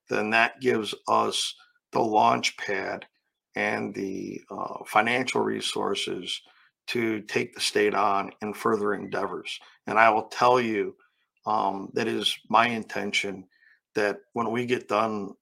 [0.09, 1.55] then that gives us
[1.91, 3.05] the launch pad
[3.55, 6.41] and the uh, financial resources
[6.87, 9.59] to take the state on in further endeavors.
[9.87, 10.95] And I will tell you
[11.45, 13.45] um, that is my intention
[13.95, 15.33] that when we get done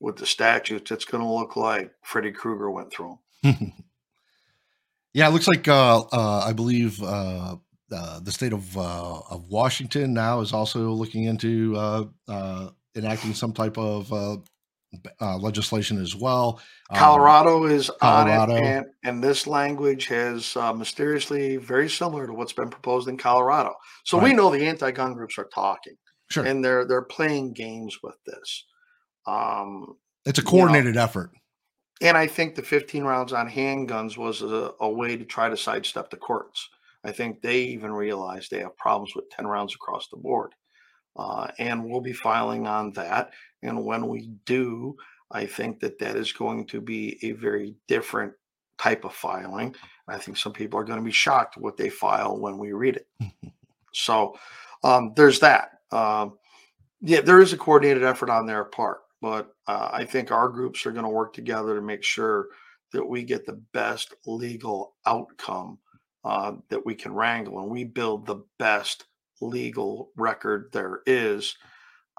[0.00, 3.72] with the statutes, it's going to look like Freddy Krueger went through 'em.
[5.12, 7.56] yeah, it looks like uh, uh, I believe uh,
[7.92, 13.52] uh, the state of uh, of Washington now is also looking into uh, enacting some
[13.52, 14.36] type of uh,
[15.20, 16.60] uh, legislation as well.
[16.90, 18.54] Um, Colorado is Colorado.
[18.54, 23.08] on it, and, and this language has uh, mysteriously very similar to what's been proposed
[23.08, 23.74] in Colorado.
[24.04, 25.94] So we know the anti-gun groups are talking,
[26.30, 28.66] sure, and they're they're playing games with this.
[29.26, 31.30] Um, it's a you know, coordinated effort.
[32.00, 35.56] and I think the 15 rounds on handguns was a, a way to try to
[35.56, 36.68] sidestep the courts.
[37.04, 40.52] I think they even realized they have problems with 10 rounds across the board.
[41.16, 43.32] Uh, and we'll be filing on that.
[43.62, 44.96] And when we do,
[45.30, 48.32] I think that that is going to be a very different
[48.78, 49.74] type of filing.
[50.08, 52.96] I think some people are going to be shocked what they file when we read
[52.96, 53.06] it.
[53.92, 54.38] So
[54.84, 55.72] um, there's that.
[55.90, 56.38] Um,
[57.00, 60.86] yeah, there is a coordinated effort on their part, but uh, I think our groups
[60.86, 62.46] are going to work together to make sure
[62.92, 65.78] that we get the best legal outcome
[66.24, 69.06] uh, that we can wrangle and we build the best
[69.40, 71.56] legal record there is.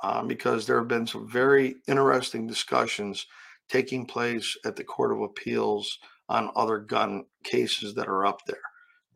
[0.04, 3.28] Um, because there have been some very interesting discussions
[3.70, 8.58] taking place at the Court of Appeals on other gun cases that are up there.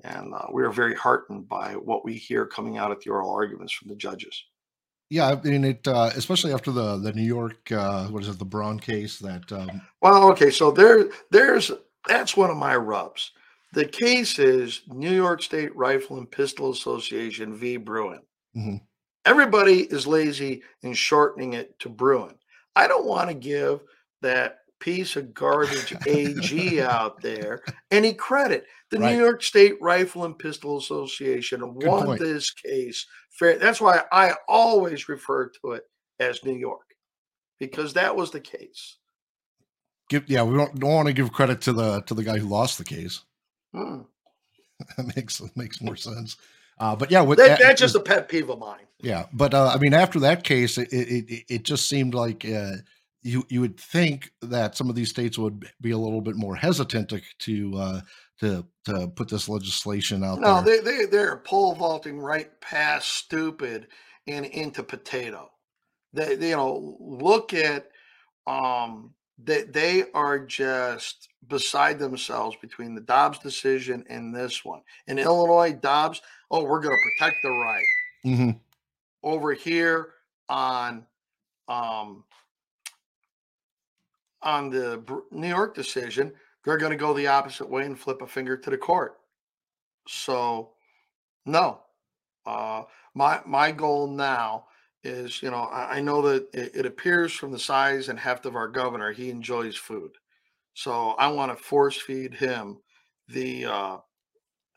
[0.04, 3.34] And uh, we are very heartened by what we hear coming out at the oral
[3.34, 4.44] arguments from the judges.
[5.10, 8.40] Yeah, I mean it, uh, especially after the the New York uh, what is it,
[8.40, 11.72] the Bruen case that um, Well, okay, so there, there's
[12.08, 13.32] that's one of my rubs.
[13.76, 17.76] The case is New York State Rifle and Pistol Association v.
[17.76, 18.22] Bruen.
[18.56, 18.80] Mhm.
[19.26, 22.36] Everybody is lazy in shortening it to Bruen.
[22.78, 23.82] I don't want to give
[24.22, 28.66] that piece of garbage AG out there any credit.
[28.92, 29.14] The Right.
[29.14, 32.22] New York State Rifle and Pistol Association Good won point.
[32.22, 33.06] this case.
[33.32, 33.58] Fair.
[33.58, 35.84] That's why I always refer to it
[36.20, 36.96] as New York,
[37.60, 38.98] because that was the case.
[40.08, 42.48] give yeah we don't don't want to give credit to the to the guy who
[42.48, 43.24] lost the case.
[43.76, 44.02] Hmm.
[44.98, 46.38] that makes makes more sense.
[46.80, 48.86] Uh, but yeah, with That, that's just a pet peeve of mine.
[49.00, 49.26] yeah.
[49.34, 52.78] But uh, I mean, after that case, it it, it, just seemed like uh,
[53.22, 56.56] you you would think that some of these states would be a little bit more
[56.56, 58.02] hesitant to to uh,
[58.40, 60.82] to to put this legislation out No, there.
[60.82, 63.88] they they they're pole vaulting right past stupid
[64.28, 65.50] and into potato.
[66.14, 67.90] They, they you know look at
[68.48, 74.82] um they they are just beside themselves between the Dobbs decision and this one.
[75.08, 77.86] In Illinois, Dobbs, oh, we're going to protect the right.
[78.24, 78.52] hmm
[79.24, 80.14] Over here
[80.48, 81.06] on
[81.68, 82.24] um
[84.42, 86.32] on the New York decision,
[86.64, 89.18] they're going to go the opposite way and flip a finger to the court.
[90.08, 90.74] So,
[91.46, 91.80] no,
[92.46, 92.84] uh,
[93.16, 94.66] my my goal now
[95.06, 98.46] is, you know, I, I know that it, it appears from the size and heft
[98.46, 100.12] of our governor, he enjoys food.
[100.74, 102.80] So I want to force feed him
[103.30, 103.98] the uh,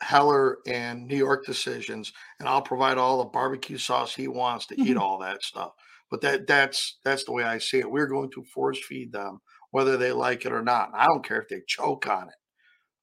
[0.01, 4.79] Heller and New York decisions, and I'll provide all the barbecue sauce he wants to
[4.87, 4.99] eat Mhm.
[4.99, 5.73] all that stuff.
[6.11, 7.91] But that that's that's the way I see it.
[7.91, 9.41] We're going to force feed them
[9.73, 10.91] whether they like it or not.
[10.95, 12.35] I don't care if they choke on it,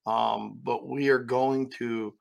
[0.10, 2.16] um, but we are going to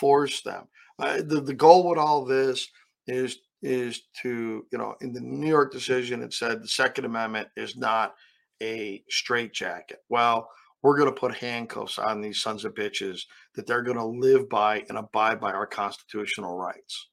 [0.00, 0.68] force them.
[0.98, 2.68] Uh, the the goal with all this
[3.06, 7.48] is is to you know in the New York decision it said the Second Amendment
[7.56, 8.14] is not
[8.62, 9.98] a straitjacket.
[10.08, 10.48] Well,
[10.82, 13.22] we're going to put handcuffs on these sons of bitches
[13.54, 17.08] that they're going to live by and abide by our constitutional rights.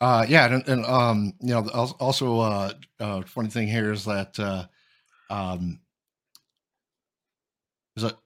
[0.00, 1.68] Uh, yeah, and, and um, you know,
[2.00, 4.66] also, uh, uh, funny thing here is that uh,
[5.30, 5.80] um,
[7.94, 8.16] there's a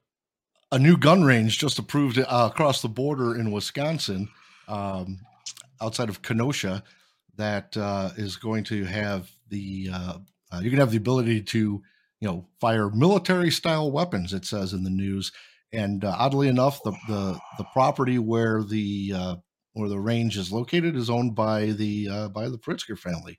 [0.73, 4.29] a new gun range just approved uh, across the border in Wisconsin,
[4.69, 5.21] um,
[5.81, 6.83] outside of Kenosha,
[7.37, 10.19] that uh, is going to have the uh,
[10.53, 11.83] uh, you can have the ability to
[12.21, 14.33] you know fire military style weapons.
[14.33, 15.33] It says in the news,
[15.73, 19.37] and uh, oddly enough, the the the property where the uh,
[19.75, 23.37] where the range is located is owned by the uh, by the Pritzker family.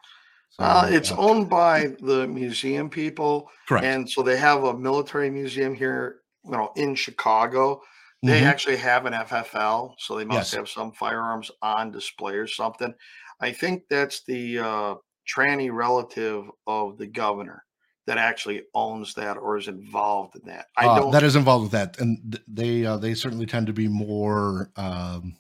[0.49, 3.85] So, Uh, it's uh, owned by the museum people, correct.
[3.85, 7.81] and so they have a military museum here, you know, in Chicago.
[8.27, 8.45] They Mhm.
[8.47, 10.57] actually have an FFL, so they must Yes.
[10.57, 12.93] have some firearms on display or something.
[13.39, 14.95] I think that's the uh,
[15.27, 17.63] tranny relative of the governor
[18.05, 20.67] that actually owns that or is involved in that.
[20.77, 21.11] I Uh, don't.
[21.11, 24.71] that is involved with that, and th- they uh, they certainly tend to be more.
[24.77, 25.35] Um,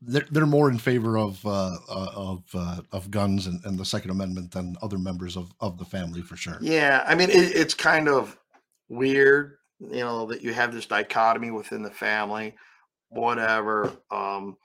[0.00, 3.84] they're they're more in favor of uh, uh, of uh, of guns and, and the
[3.84, 6.56] Second Amendment than other members of, of the family for sure.
[6.62, 8.38] Yeah, I mean, it, it's kind of
[8.88, 9.56] weird,
[9.90, 12.54] you know, that you have this dichotomy within the family,
[13.08, 13.92] whatever.
[14.10, 14.56] Um,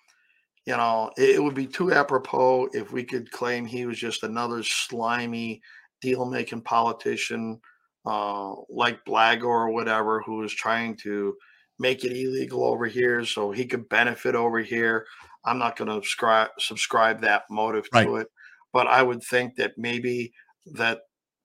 [0.65, 4.23] you know, it, it would be too apropos if we could claim he was just
[4.23, 5.61] another slimy
[6.01, 7.59] deal making politician
[8.05, 11.35] uh, like Blago or whatever who was trying to
[11.79, 15.05] make it illegal over here so he could benefit over here.
[15.45, 18.27] I'm not going to subscribe subscribe that motive to it,
[18.73, 20.33] but I would think that maybe
[20.75, 20.99] that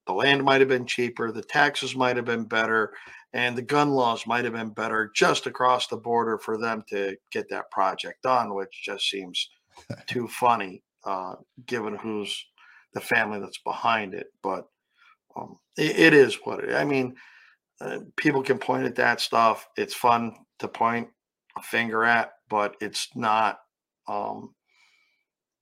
[0.06, 2.92] the land might have been cheaper, the taxes might have been better,
[3.34, 7.16] and the gun laws might have been better just across the border for them to
[7.32, 9.50] get that project done, which just seems
[10.06, 11.34] too funny, uh,
[11.66, 12.46] given who's
[12.94, 14.28] the family that's behind it.
[14.40, 14.68] But
[15.36, 16.76] um, it, it is what it.
[16.76, 17.16] I mean,
[17.80, 19.66] uh, people can point at that stuff.
[19.76, 21.08] It's fun to point
[21.58, 23.58] a finger at, but it's not.
[24.06, 24.54] Um,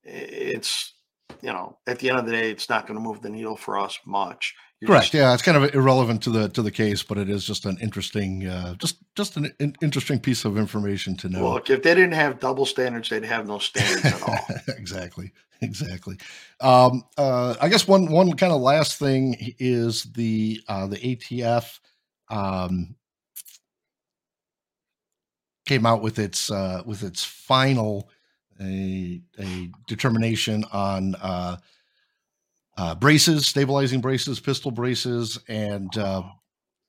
[0.04, 0.92] it's
[1.40, 3.56] you know, at the end of the day, it's not going to move the needle
[3.56, 4.54] for us much.
[4.82, 5.14] You're Correct.
[5.14, 7.78] Yeah, it's kind of irrelevant to the to the case, but it is just an
[7.80, 11.52] interesting, uh, just just an in- interesting piece of information to know.
[11.52, 14.38] Look, if they didn't have double standards, they'd have no standards at all.
[14.76, 15.30] exactly
[15.60, 16.16] exactly
[16.60, 21.78] um uh i guess one one kind of last thing is the uh the atf
[22.28, 22.96] um
[25.64, 28.10] came out with its uh with its final
[28.60, 31.56] a a determination on uh
[32.76, 36.22] uh braces stabilizing braces pistol braces and uh,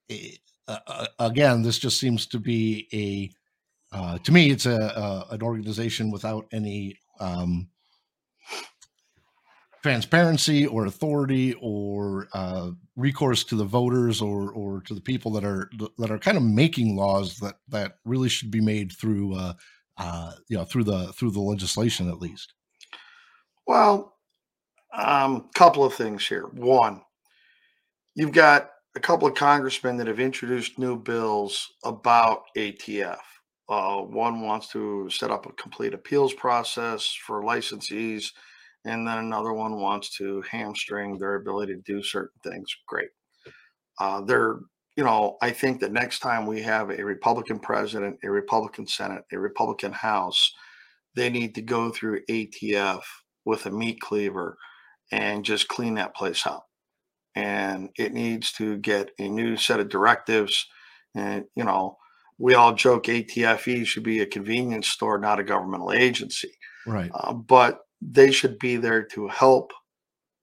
[0.10, 3.30] it- uh, again this just seems to be a
[3.96, 7.70] uh, to me it's a, a an organization without any um,
[9.82, 15.44] transparency or authority or uh, recourse to the voters or or to the people that
[15.44, 19.54] are that are kind of making laws that that really should be made through uh,
[19.98, 22.54] uh, you know through the through the legislation at least.
[23.68, 24.13] Well,
[24.94, 26.44] um, couple of things here.
[26.54, 27.02] One,
[28.16, 33.20] you've got a couple of congressmen that have introduced new bills about ATF.
[33.70, 38.32] Uh, one wants to set up a complete appeals process for licensees
[38.86, 42.76] and then another one wants to hamstring their ability to do certain things.
[42.88, 43.10] Great.
[44.00, 44.60] Uh, they're,
[44.98, 49.24] you know, I think that next time we have a Republican president, a Republican Senate,
[49.32, 50.52] a Republican House,
[51.16, 53.02] they need to go through ATF
[53.46, 54.58] with a meat cleaver
[55.14, 56.66] and just clean that place up.
[57.36, 60.68] And it needs to get a new set of directives.
[61.16, 61.98] And, you know,
[62.40, 66.52] we all joke ATFE should be a convenience store, not a governmental agency.
[66.88, 67.12] Right.
[67.14, 69.72] Uh, but they should be there to help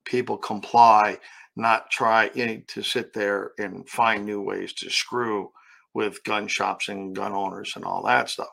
[0.04, 1.18] people comply,
[1.56, 5.50] not try you know, to sit there and find new ways to screw
[5.94, 8.48] with gun shops and gun owners and all that stuff.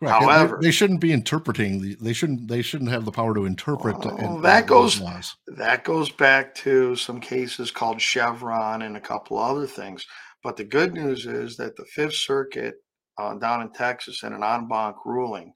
[0.00, 0.22] Correct.
[0.22, 1.80] However, they, they shouldn't be interpreting.
[1.80, 2.46] The, they shouldn't.
[2.48, 3.98] They shouldn't have the power to interpret.
[3.98, 5.36] Well, and- that and goes- laws.
[5.48, 10.06] that goes back to some cases called Chevron and a couple other things.
[10.44, 12.76] But the good news is that the Fifth Circuit
[13.18, 15.52] uh, down in Texas in an en banc ruling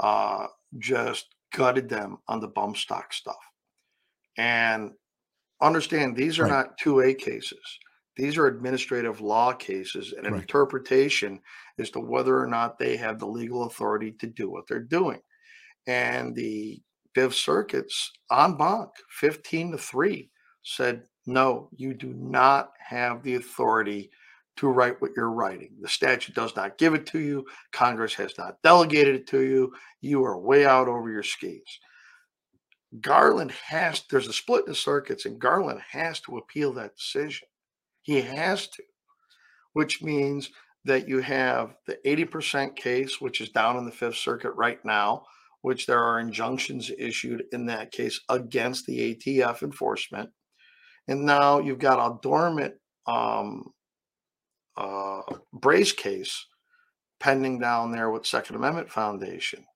[0.00, 0.46] uh,
[0.78, 3.36] just gutted them on the bump stock stuff.
[4.36, 4.90] And
[5.62, 6.50] understand these are Right.
[6.50, 7.78] not 2A cases.
[8.18, 10.42] These are administrative law cases and an Right.
[10.42, 11.40] interpretation
[11.78, 15.22] as to whether or not they have the legal authority to do what they're doing.
[15.86, 16.82] And the
[17.14, 20.30] Fifth Circuit's en banc, 15 to 3,
[20.62, 24.10] said, no, you do not have the authority
[24.56, 25.76] to write what you're writing.
[25.80, 27.46] The statute does not give it to you.
[27.70, 29.72] Congress has not delegated it to you.
[30.00, 31.62] You are way out over your skis.
[33.00, 37.46] Garland has, there's a split in the circuits, and Garland has to appeal that decision.
[38.08, 38.82] He has to,
[39.74, 40.48] which means
[40.86, 45.26] that you have the 80% case, which is down in the Fifth Circuit right now,
[45.60, 50.30] which there are injunctions issued in that case against the ATF enforcement.
[51.06, 53.74] And now you've got a dormant um,
[54.74, 55.20] uh,
[55.52, 56.46] Brace case
[57.20, 59.66] pending down there with Second Amendment Foundation.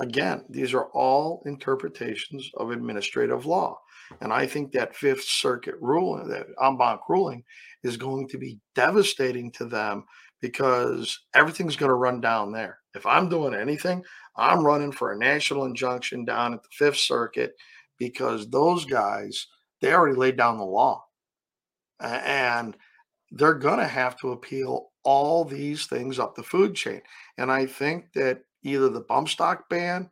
[0.00, 3.78] Again, these are all interpretations of administrative law.
[4.20, 7.44] And I think that Fifth Circuit ruling, that en banc ruling,
[7.84, 10.04] is going to be devastating to them
[10.40, 12.78] because everything's going to run down there.
[12.94, 14.02] If I'm doing anything,
[14.36, 17.52] I'm running for a national injunction down at the Fifth Circuit
[17.98, 19.46] because those guys,
[19.80, 21.04] they already laid down the law.
[22.00, 22.76] And
[23.30, 27.02] they're going to have to appeal all these things up the food chain.
[27.38, 30.10] And I think that either the bump stock ban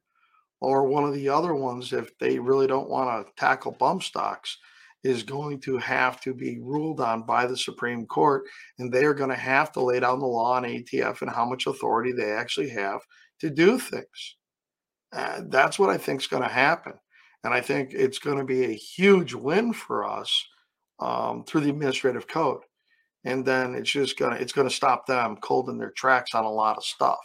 [0.60, 4.58] or one of the other ones, if they really don't want to tackle bump stocks,
[5.04, 8.44] is going to have to be ruled on by the Supreme Court.
[8.78, 11.44] And they are going to have to lay down the law on ATF and how
[11.44, 13.00] much authority they actually have
[13.40, 14.36] to do things.
[15.12, 16.94] Uh, that's what I think is going to happen.
[17.44, 20.44] And I think it's going to be a huge win for us
[20.98, 22.62] um, through the administrative code.
[23.24, 26.50] And then it's just gonna it's gonna stop them cold in their tracks on a
[26.50, 27.18] lot of stuff.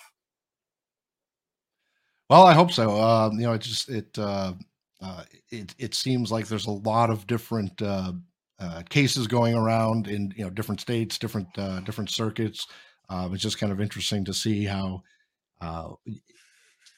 [2.29, 2.99] Well, I hope so.
[2.99, 4.53] Uh, you know, it just it uh,
[5.01, 8.13] uh, it it seems like there's a lot of different uh,
[8.59, 12.65] uh, cases going around in you know different states, different uh, different circuits.
[13.09, 15.03] Um, it's just kind of interesting to see how
[15.61, 15.89] uh,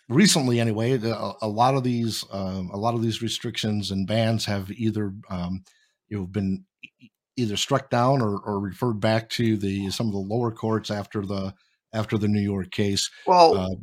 [0.10, 4.46] recently, anyway, the- a, lot of these um, a lot of these restrictions and bans
[4.46, 5.64] have either um,
[6.10, 6.64] you know been
[7.38, 11.26] either struck down or, or referred back to the some of the lower courts after
[11.26, 11.54] the
[11.94, 13.10] after the New York case.
[13.26, 13.76] Well, Uh,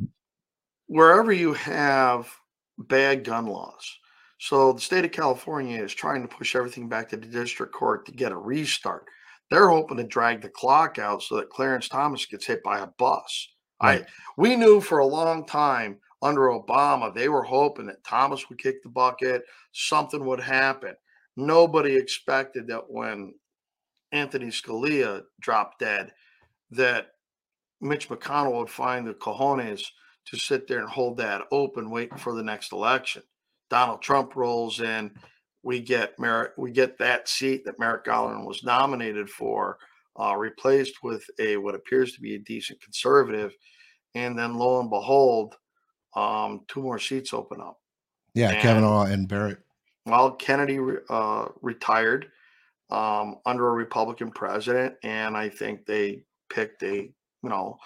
[0.93, 2.31] wherever you have
[2.77, 3.97] bad gun laws.
[4.37, 8.05] So the state of California is trying to push everything back to the district court
[8.05, 9.07] to get a restart.
[9.49, 12.87] They're hoping to drag the clock out so that Clarence Thomas gets hit by a
[12.99, 13.47] bus.
[13.81, 14.03] Right.
[14.03, 14.05] I
[14.37, 18.83] we knew for a long time under Obama they were hoping that Thomas would kick
[18.83, 19.41] the bucket,
[19.71, 20.93] something would happen.
[21.35, 23.33] Nobody expected that when
[24.11, 26.11] Anthony Scalia dropped dead,
[26.69, 27.07] that
[27.81, 29.81] Mitch McConnell would find the cojones
[30.25, 33.23] to sit there and hold that open, waiting for the next election.
[33.69, 35.11] Donald Trump rolls in,
[35.63, 39.77] we get Merrick, we get that seat that Merrick Garland was nominated for,
[40.19, 43.53] uh, replaced with a what appears to be a decent conservative,
[44.15, 45.55] and then lo and behold,
[46.15, 47.79] um, two more seats open up.
[48.35, 49.59] yeah, and- Kavanaugh and Barrett.
[50.05, 52.29] Well, Kennedy uh, retired
[52.89, 56.95] um, under a Republican president, and I think they picked a,
[57.41, 57.77] you know,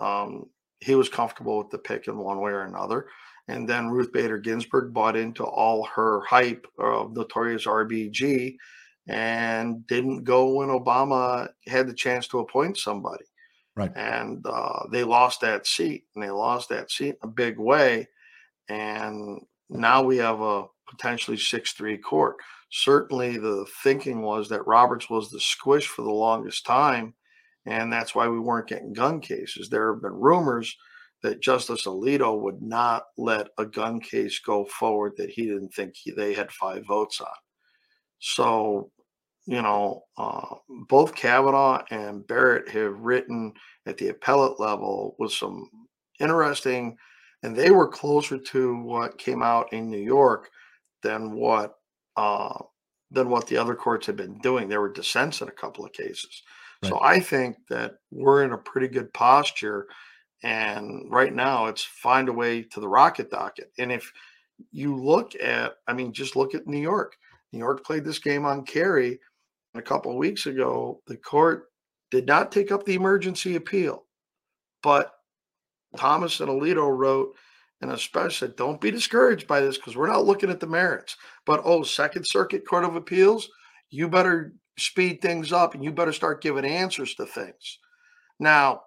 [0.00, 0.46] um,
[0.80, 3.06] he was comfortable with the pick in one way or another.
[3.48, 8.56] And then Ruth Bader Ginsburg bought into all her hype of notorious RBG
[9.08, 13.24] and didn't go when Obama had the chance to appoint somebody.
[13.76, 13.92] Right.
[13.94, 18.08] And uh, they lost that seat, and they lost that seat in a big way.
[18.68, 22.36] And now we have a potentially 6 3 court.
[22.70, 27.14] Certainly, the thinking was that Roberts was the squish for the longest time.
[27.66, 29.68] And that's why we weren't getting gun cases.
[29.68, 30.76] There have been rumors
[31.22, 35.94] that Justice Alito would not let a gun case go forward that he didn't think
[35.96, 37.26] he, they had five votes on.
[38.18, 38.90] So,
[39.46, 40.54] you know, uh,
[40.88, 43.52] both Kavanaugh and Barrett have written
[43.86, 45.68] at the appellate level with some
[46.20, 46.96] interesting,
[47.42, 50.50] and they were closer to what came out in New York
[51.02, 51.74] than what
[52.16, 52.58] uh,
[53.10, 54.68] than what the other courts had been doing.
[54.68, 56.42] There were dissents in a couple of cases.
[56.84, 59.86] So I think that we're in a pretty good posture.
[60.42, 63.72] And right now it's find a way to the rocket docket.
[63.78, 64.12] And if
[64.70, 67.16] you look at, I mean, just look at New York.
[67.52, 69.18] New York played this game on Carey
[69.74, 71.00] a couple of weeks ago.
[71.06, 71.70] The court
[72.10, 74.04] did not take up the emergency appeal,
[74.82, 75.12] but
[75.96, 77.34] Thomas and Alito wrote
[77.80, 81.16] and especially said, don't be discouraged by this because we're not looking at the merits.
[81.44, 83.48] But oh, Second Circuit Court of Appeals,
[83.90, 87.78] you better speed things up and you better start giving answers to things.
[88.38, 88.82] Now,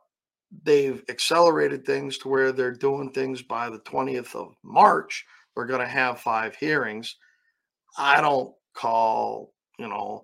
[0.64, 5.26] they've accelerated things to where they're doing things by the 20th of March.
[5.56, 7.16] We're going to have five hearings.
[7.98, 10.24] I don't call, you know,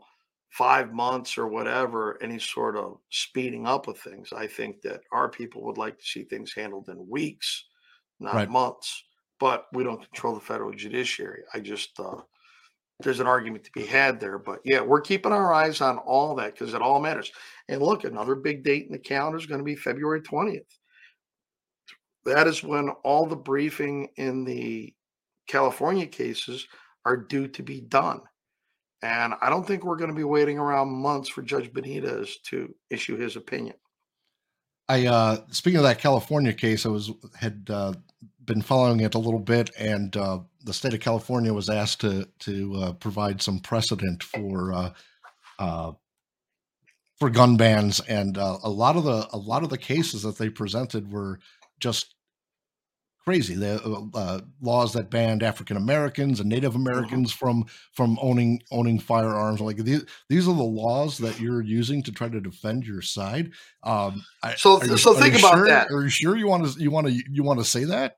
[0.51, 4.32] five months or whatever any sort of speeding up of things.
[4.32, 7.66] I think that our people would like to see things handled in weeks
[8.20, 8.49] not right.
[8.49, 9.03] months.
[9.39, 11.43] But we don't control the federal judiciary.
[11.53, 12.22] I just uh,
[13.01, 14.37] there's an argument to be had there.
[14.37, 17.31] But yeah, we're keeping our eyes on all that because it all matters.
[17.67, 20.61] And look, another big date in the calendar is going to be February 20th.
[22.25, 24.93] That is when all the briefing in the
[25.47, 26.67] California cases
[27.05, 28.21] are due to be done.
[29.03, 32.73] And I don't think we're going to be waiting around months for Judge Benitez to
[32.89, 33.75] issue his opinion.
[34.87, 37.93] I uh speaking of that California case, I was had uh,
[38.45, 42.27] been following it a little bit, and uh, the state of California was asked to
[42.39, 44.93] to uh, provide some precedent for uh,
[45.59, 45.91] uh,
[47.17, 50.37] for gun bans, and uh, a lot of the a lot of the cases that
[50.37, 51.39] they presented were
[51.79, 52.15] just
[53.23, 53.55] crazy.
[53.55, 56.87] The laws that banned African Americans and Native mm-hmm.
[56.87, 57.45] Americans mm-hmm.
[57.45, 59.61] from from owning owning firearms.
[59.61, 63.51] Like these, these are the laws that you're using to try to defend your side.
[63.83, 64.23] Um,
[64.57, 65.89] so, you, so think about sure, that.
[65.89, 68.17] Are you sure you want to you want to you want to say that?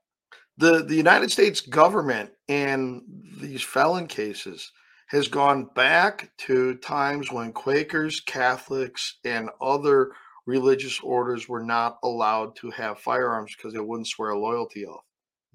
[0.57, 3.03] The the United States government in
[3.39, 4.71] these felon cases
[5.07, 10.11] has gone back to times when Quakers, Catholics, and other
[10.45, 15.03] religious orders were not allowed to have firearms because they wouldn't swear a loyalty oath.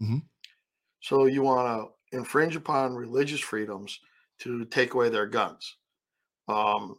[0.01, 0.19] Mm-hmm.
[1.01, 3.99] So you want to infringe upon religious freedoms
[4.41, 5.77] to take away their guns.
[6.49, 6.97] Um,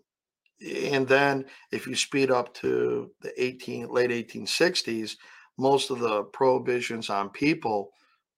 [0.62, 5.16] and then if you speed up to the 18 late 1860s,
[5.58, 7.92] most of the prohibitions on people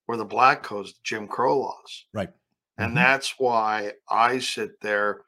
[0.08, 2.06] were the black codes, Jim Crow laws.
[2.14, 2.30] Right.
[2.78, 2.96] And mm-hmm.
[2.98, 5.22] that's why I sit there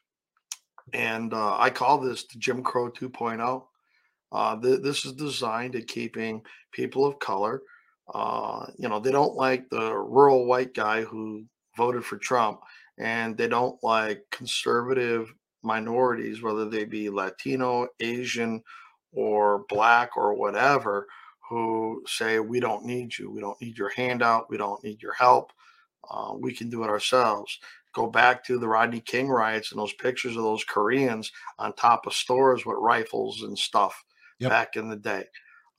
[0.93, 3.63] and uh, I call this the Jim Crow 2.0.
[4.31, 7.61] Uh, th- this is designed at keeping people of color.
[8.13, 12.61] Uh, you know, they don't like the rural white guy who voted for Trump,
[12.97, 15.33] and they don't like conservative
[15.63, 18.63] minorities, whether they be Latino, Asian,
[19.11, 21.07] or black or whatever,
[21.49, 23.31] who say, We don't need you.
[23.31, 24.49] We don't need your handout.
[24.49, 25.51] We don't need your help.
[26.09, 27.59] Uh, we can do it ourselves.
[27.93, 32.05] Go back to the Rodney King riots and those pictures of those Koreans on top
[32.05, 34.03] of stores with rifles and stuff
[34.39, 34.51] yep.
[34.51, 35.25] back in the day.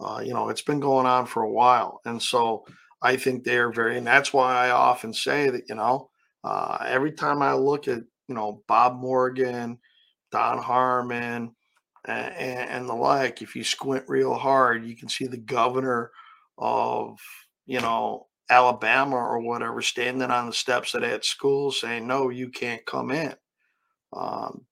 [0.00, 2.00] Uh, you know, it's been going on for a while.
[2.04, 2.64] And so
[3.02, 6.10] I think they're very, and that's why I often say that, you know,
[6.44, 9.78] uh, every time I look at, you know, Bob Morgan,
[10.30, 11.54] Don Harmon,
[12.08, 16.10] and, and the like, if you squint real hard, you can see the governor
[16.56, 17.18] of,
[17.66, 22.48] you know, Alabama or whatever standing on the steps of that school saying, no, you
[22.48, 23.34] can't come in.
[24.12, 24.64] Um,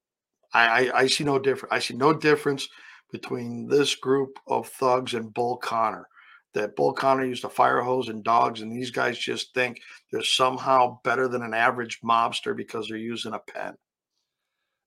[0.54, 1.72] I, I, I see no difference.
[1.72, 2.68] I see no difference
[3.12, 6.08] between this group of thugs and Bull Connor.
[6.54, 9.78] That Bull Connor used a fire hose and dogs, and these guys just think
[10.10, 13.74] they're somehow better than an average mobster because they're using a pen.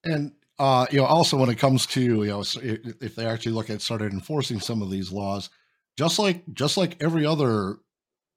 [0.04, 3.70] And uh, you know, also when it comes to you know, if they actually look
[3.70, 5.50] at started enforcing some of these laws,
[5.98, 7.78] just like just like every other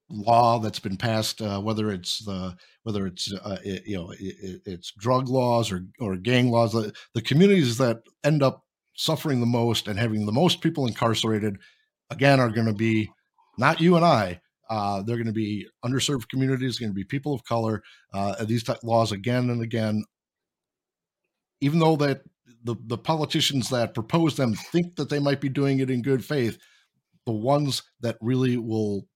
[0.09, 4.61] law that's been passed, uh, whether it's the whether it's uh, it, you know it,
[4.65, 8.63] it's drug laws or or gang laws, the, the communities that end up
[8.95, 11.57] suffering the most and having the most people incarcerated,
[12.09, 13.09] again, are going to be
[13.57, 14.39] not you and I.
[14.69, 17.83] Uh, they're going to be underserved communities, going to be people of color.
[18.13, 20.03] Uh, these laws again and again,
[21.63, 22.21] even though that
[22.63, 26.23] the, the politicians that propose them think that they might be doing it in good
[26.23, 26.57] faith,
[27.25, 29.07] the ones that really will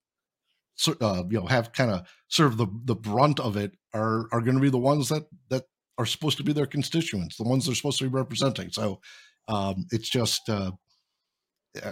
[1.02, 4.56] uh, you know have kind of serve the the brunt of it are are going
[4.56, 5.64] to be the ones that that
[5.98, 8.70] are supposed to be their constituents, the ones they're supposed to be representing.
[8.72, 9.02] So
[9.48, 10.72] um, it's just uh,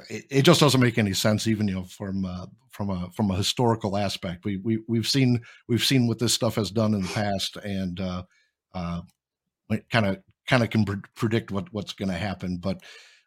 [0.09, 3.29] it, it, just doesn't make any sense, even you know from uh, from a from
[3.31, 4.45] a historical aspect.
[4.45, 7.99] We we we've seen we've seen what this stuff has done in the past, and
[7.99, 8.23] uh,
[8.73, 9.01] uh,
[9.91, 10.17] kind of
[10.47, 10.85] kind of can
[11.15, 12.57] predict what what's going to happen.
[12.57, 12.81] But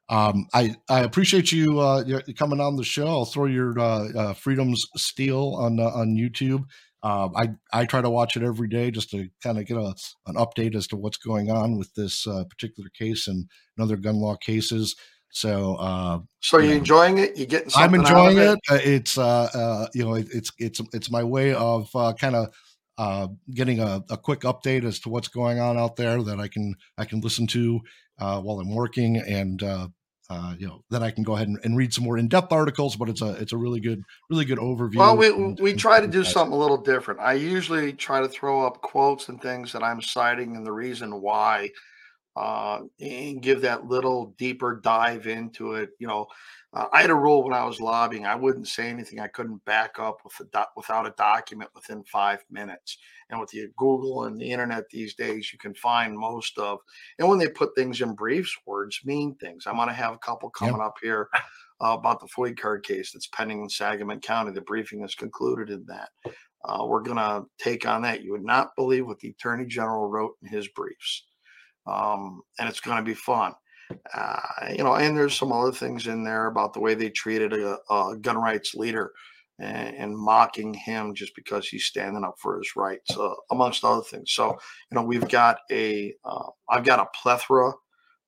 [0.08, 3.06] um, I I appreciate you uh, coming on the show.
[3.06, 6.64] I'll throw your uh, uh, Freedom's Steel on uh, on YouTube.
[7.02, 9.94] Uh, I I try to watch it every day just to kind of get a,
[10.26, 13.48] an update as to what's going on with this uh, particular case and
[13.78, 14.96] other gun law cases.
[15.30, 17.36] So, uh, so you enjoying it?
[17.36, 17.70] You getting?
[17.76, 18.58] I'm enjoying it.
[18.70, 18.86] it.
[18.86, 22.48] It's uh, uh, you know, it, it's it's it's my way of uh, kind of
[22.98, 26.48] uh, getting a, a, quick update as to what's going on out there that I
[26.48, 27.80] can I can listen to
[28.18, 29.88] uh, while I'm working, and uh,
[30.28, 32.52] uh, you know then I can go ahead and, and, read some more in depth
[32.52, 32.96] articles.
[32.96, 34.96] But it's a it's a really good really good overview.
[34.96, 37.20] Well, we and, we try to do something a little different.
[37.20, 41.20] I usually try to throw up quotes and things that I'm citing and the reason
[41.20, 41.70] why.
[42.38, 45.90] Uh, and give that little deeper dive into it.
[45.98, 46.28] You know,
[46.72, 48.26] uh, I had a rule when I was lobbying.
[48.26, 52.44] I wouldn't say anything I couldn't back up with a without a document within five
[52.48, 52.98] minutes.
[53.28, 56.78] And with the Google and the internet these days, you can find most of.
[57.18, 59.66] And when they put things in briefs, words mean things.
[59.66, 60.86] I'm going to have a couple coming yep.
[60.86, 61.28] up here
[61.80, 64.52] uh, about the FOID card case that's pending in Sangamon County.
[64.52, 66.10] The briefing is concluded in that.
[66.64, 68.22] Uh, we're going to take on that.
[68.22, 71.24] You would not believe what the Attorney General wrote in his briefs.
[71.88, 73.52] Um, and it's going to be fun.
[74.14, 77.54] Uh, you know, and there's some other things in there about the way they treated
[77.54, 79.12] a, a gun rights leader
[79.58, 84.02] and, and, mocking him just because he's standing up for his rights, uh, amongst other
[84.02, 84.32] things.
[84.32, 84.50] So,
[84.90, 86.14] you know, we've got a,
[86.70, 87.72] have uh, got a plethora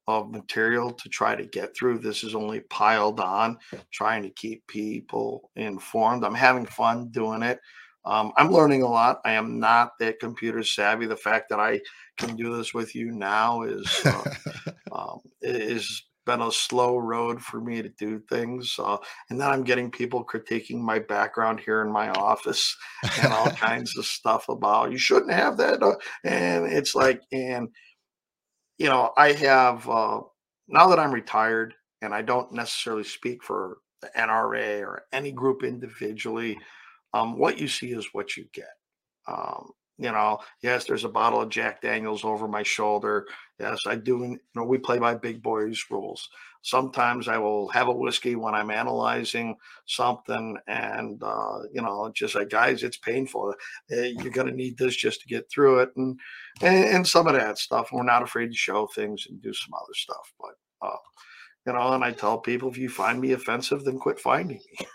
[0.08, 1.98] of material to try to get through.
[1.98, 3.58] This is only piled on,
[3.92, 6.24] trying to keep people informed.
[6.24, 7.60] I'm having fun doing it.
[8.04, 9.20] Um, I'm learning a lot.
[9.24, 11.06] I am not that computer savvy.
[11.06, 11.80] The fact that I
[12.20, 14.24] can do this with you now is uh,
[14.92, 18.76] um, is been a slow road for me to do things.
[18.78, 18.98] Uh,
[19.30, 22.76] and then I'm getting people critiquing my background here in my office
[23.18, 25.82] and all kinds of stuff about you shouldn't have that.
[25.82, 27.68] Uh, and it's like, and
[28.78, 30.20] you know, I have uh,
[30.68, 35.62] now that I'm retired and I don't necessarily speak for the NRA or any group
[35.62, 36.58] individually
[37.12, 38.70] um, what you see is what you get.
[39.26, 43.26] Um, you know, yes, there's a bottle of Jack Daniels over my shoulder.
[43.58, 44.18] Yes, I do.
[44.18, 46.26] You know, we play by big boys rules.
[46.62, 52.34] Sometimes I will have a whiskey when I'm analyzing something, and uh, you know, just
[52.34, 53.54] like guys, it's painful.
[53.90, 56.18] Eh, you're gonna need this just to get through it, and,
[56.62, 57.90] and and, some of that stuff.
[57.92, 60.96] We're not afraid to show things and do some other stuff, but uh,
[61.66, 64.86] you know, and I tell people if you find me offensive, then quit finding me.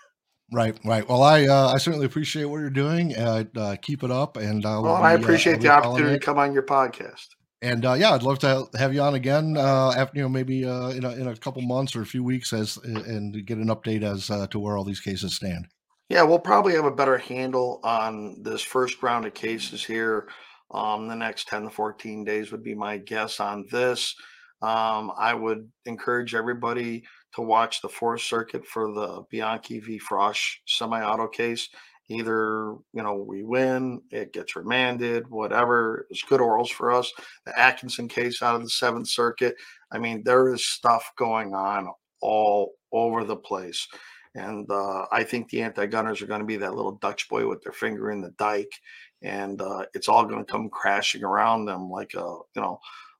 [0.51, 1.07] Right, right.
[1.07, 3.15] Well, I uh, I certainly appreciate what you're doing.
[3.15, 6.23] Uh, uh, keep it up, and I'll well, be, I uh, appreciate the opportunity to
[6.23, 7.27] come on your podcast.
[7.61, 10.61] And uh, yeah, I'd love to have you on again uh, after you know maybe
[10.63, 14.03] in a, in a couple months or a few weeks as and get an update
[14.03, 15.67] as to where all these cases stand.
[16.09, 20.27] Yeah, we'll probably have a better handle on this first round of cases here.
[20.71, 24.15] Um, the next 10 to 14 days would be my guess on this.
[24.61, 27.05] Um, I would encourage everybody
[27.35, 29.99] to watch the Fourth Circuit for the Bianchi v.
[29.99, 31.69] Frosh semi-auto case.
[32.07, 36.05] Either you know we win, it gets remanded, whatever.
[36.11, 37.11] It's good orals for us.
[37.45, 39.55] The Atkinson case out of the Seventh Circuit.
[39.91, 41.89] I mean, there is stuff going on
[42.21, 43.87] all over the place.
[44.35, 47.61] And uh, I think the anti-gunners are going to be that little Dutch boy with
[47.63, 48.73] their finger in the dike,
[49.21, 52.79] and uh, it's all going to come crashing around them like a you know,